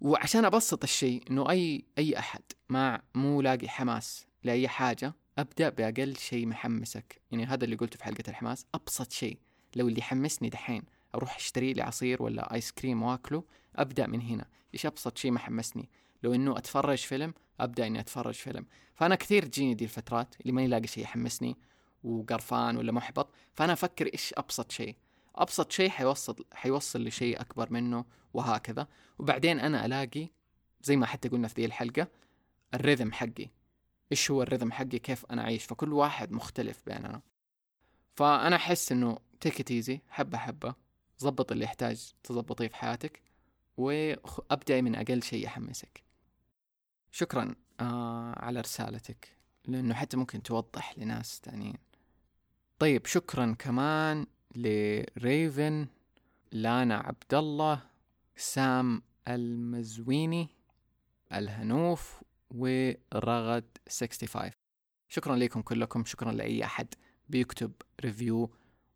وعشان 0.00 0.44
أبسط 0.44 0.82
الشيء 0.82 1.22
إنه 1.30 1.50
أي 1.50 1.84
أي 1.98 2.18
أحد 2.18 2.42
ما 2.68 3.02
مو 3.14 3.42
لاقي 3.42 3.68
حماس 3.68 4.26
لأي 4.44 4.68
حاجة 4.68 5.14
أبدأ 5.38 5.68
بأقل 5.68 6.16
شيء 6.16 6.46
محمسك. 6.46 7.20
يعني 7.30 7.46
هذا 7.46 7.64
اللي 7.64 7.76
قلته 7.76 7.98
في 7.98 8.04
حلقة 8.04 8.24
الحماس. 8.28 8.66
أبسط 8.74 9.12
شيء 9.12 9.38
لو 9.76 9.88
اللي 9.88 9.98
يحمسني 9.98 10.48
دحين 10.48 10.82
أروح 11.14 11.36
أشتري 11.36 11.72
لي 11.72 11.82
عصير 11.82 12.22
ولا 12.22 12.54
آيس 12.54 12.72
كريم 12.72 13.02
وأكله 13.02 13.44
أبدأ 13.76 14.06
من 14.06 14.20
هنا. 14.20 14.46
إيش 14.74 14.86
أبسط 14.86 15.18
شيء 15.18 15.30
ما 15.30 15.38
حمسني 15.38 15.88
لو 16.22 16.34
إنه 16.34 16.58
أتفرج 16.58 16.98
فيلم 16.98 17.34
أبدأ 17.60 17.86
إني 17.86 18.00
أتفرج 18.00 18.34
فيلم. 18.34 18.66
فأنا 18.94 19.14
كثير 19.14 19.46
تجيني 19.46 19.74
دي 19.74 19.84
الفترات 19.84 20.34
اللي 20.40 20.52
ماني 20.52 20.68
لاقي 20.68 20.86
شيء 20.86 21.04
يحمسني 21.04 21.56
وقرفان 22.04 22.76
ولا 22.76 22.92
محبط. 22.92 23.28
فأنا 23.54 23.72
أفكر 23.72 24.06
إيش 24.06 24.34
أبسط 24.36 24.72
شيء. 24.72 24.96
أبسط 25.36 25.72
شيء 25.72 25.90
حيوصل 25.90 26.44
حيوصل 26.52 27.04
لشيء 27.04 27.40
أكبر 27.40 27.72
منه 27.72 28.04
وهكذا. 28.34 28.86
وبعدين 29.18 29.60
أنا 29.60 29.86
ألاقي 29.86 30.28
زي 30.82 30.96
ما 30.96 31.06
حتى 31.06 31.28
قلنا 31.28 31.48
في 31.48 31.60
ذي 31.60 31.66
الحلقة 31.66 32.08
الريذم 32.74 33.12
حقي. 33.12 33.50
إيش 34.12 34.30
هو 34.30 34.42
الريذم 34.42 34.72
حقي؟ 34.72 34.98
كيف 34.98 35.26
أنا 35.26 35.42
أعيش؟ 35.42 35.64
فكل 35.64 35.92
واحد 35.92 36.32
مختلف 36.32 36.82
بيننا. 36.86 37.22
فأنا 38.16 38.56
أحس 38.56 38.92
إنه 38.92 39.18
تيك 39.40 39.70
ايزي 39.70 40.00
حبة 40.08 40.38
حبة. 40.38 40.74
ظبط 41.20 41.52
اللي 41.52 41.64
يحتاج 41.64 42.12
تظبطيه 42.22 42.68
في 42.68 42.76
حياتك 42.76 43.22
وأبدأ 43.76 44.80
من 44.80 44.94
أقل 44.94 45.22
شيء 45.22 45.44
يحمسك. 45.44 46.07
شكرا 47.12 47.54
آه 47.80 48.34
على 48.38 48.60
رسالتك 48.60 49.36
لأنه 49.64 49.94
حتى 49.94 50.16
ممكن 50.16 50.42
توضح 50.42 50.98
لناس 50.98 51.40
تانيين. 51.40 51.78
طيب 52.78 53.06
شكرا 53.06 53.56
كمان 53.58 54.26
لريفن 54.56 55.86
لانا 56.52 56.96
عبد 56.96 57.34
الله 57.34 57.82
سام 58.36 59.02
المزويني 59.28 60.48
الهنوف 61.32 62.22
ورغد 62.50 63.64
65 63.88 64.50
شكرا 65.08 65.36
لكم 65.36 65.62
كلكم 65.62 66.04
شكرا 66.04 66.32
لأي 66.32 66.64
أحد 66.64 66.94
بيكتب 67.28 67.72
review 68.00 68.54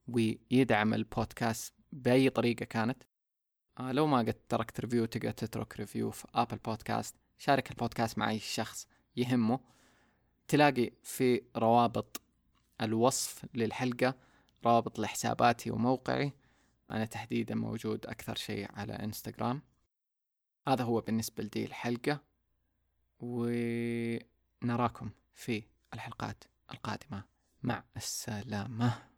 ويدعم 0.09 0.95
البودكاست 0.95 1.75
بأي 1.93 2.31
طريقة 2.31 2.65
كانت. 2.65 3.03
آه 3.79 3.93
لو 3.93 4.07
ما 4.07 4.19
قد 4.19 4.37
تركت 4.49 4.81
review 4.81 5.05
تقدر 5.05 5.31
تترك 5.31 5.77
review 5.77 6.11
في 6.11 6.27
Apple 6.35 6.57
Podcasts 6.57 7.15
شارك 7.43 7.71
البودكاست 7.71 8.19
مع 8.19 8.31
أي 8.31 8.39
شخص 8.39 8.87
يهمه. 9.17 9.61
تلاقي 10.49 10.91
في 11.03 11.43
روابط 11.57 12.21
الوصف 12.81 13.45
للحلقة 13.55 14.15
رابط 14.65 14.99
لحساباتي 14.99 15.71
وموقعي. 15.71 16.33
أنا 16.91 17.05
تحديدا 17.05 17.55
موجود 17.55 18.07
أكثر 18.07 18.35
شيء 18.37 18.69
على 18.73 18.93
إنستغرام. 18.93 19.63
هذا 20.69 20.85
هو 20.85 21.01
بالنسبة 21.01 21.45
لدي 21.45 21.65
الحلقة 21.65 22.21
ونراكم 23.21 25.11
في 25.35 25.65
الحلقات 25.95 26.45
القادمة. 26.73 27.25
مع 27.63 27.85
السلامة. 27.97 29.12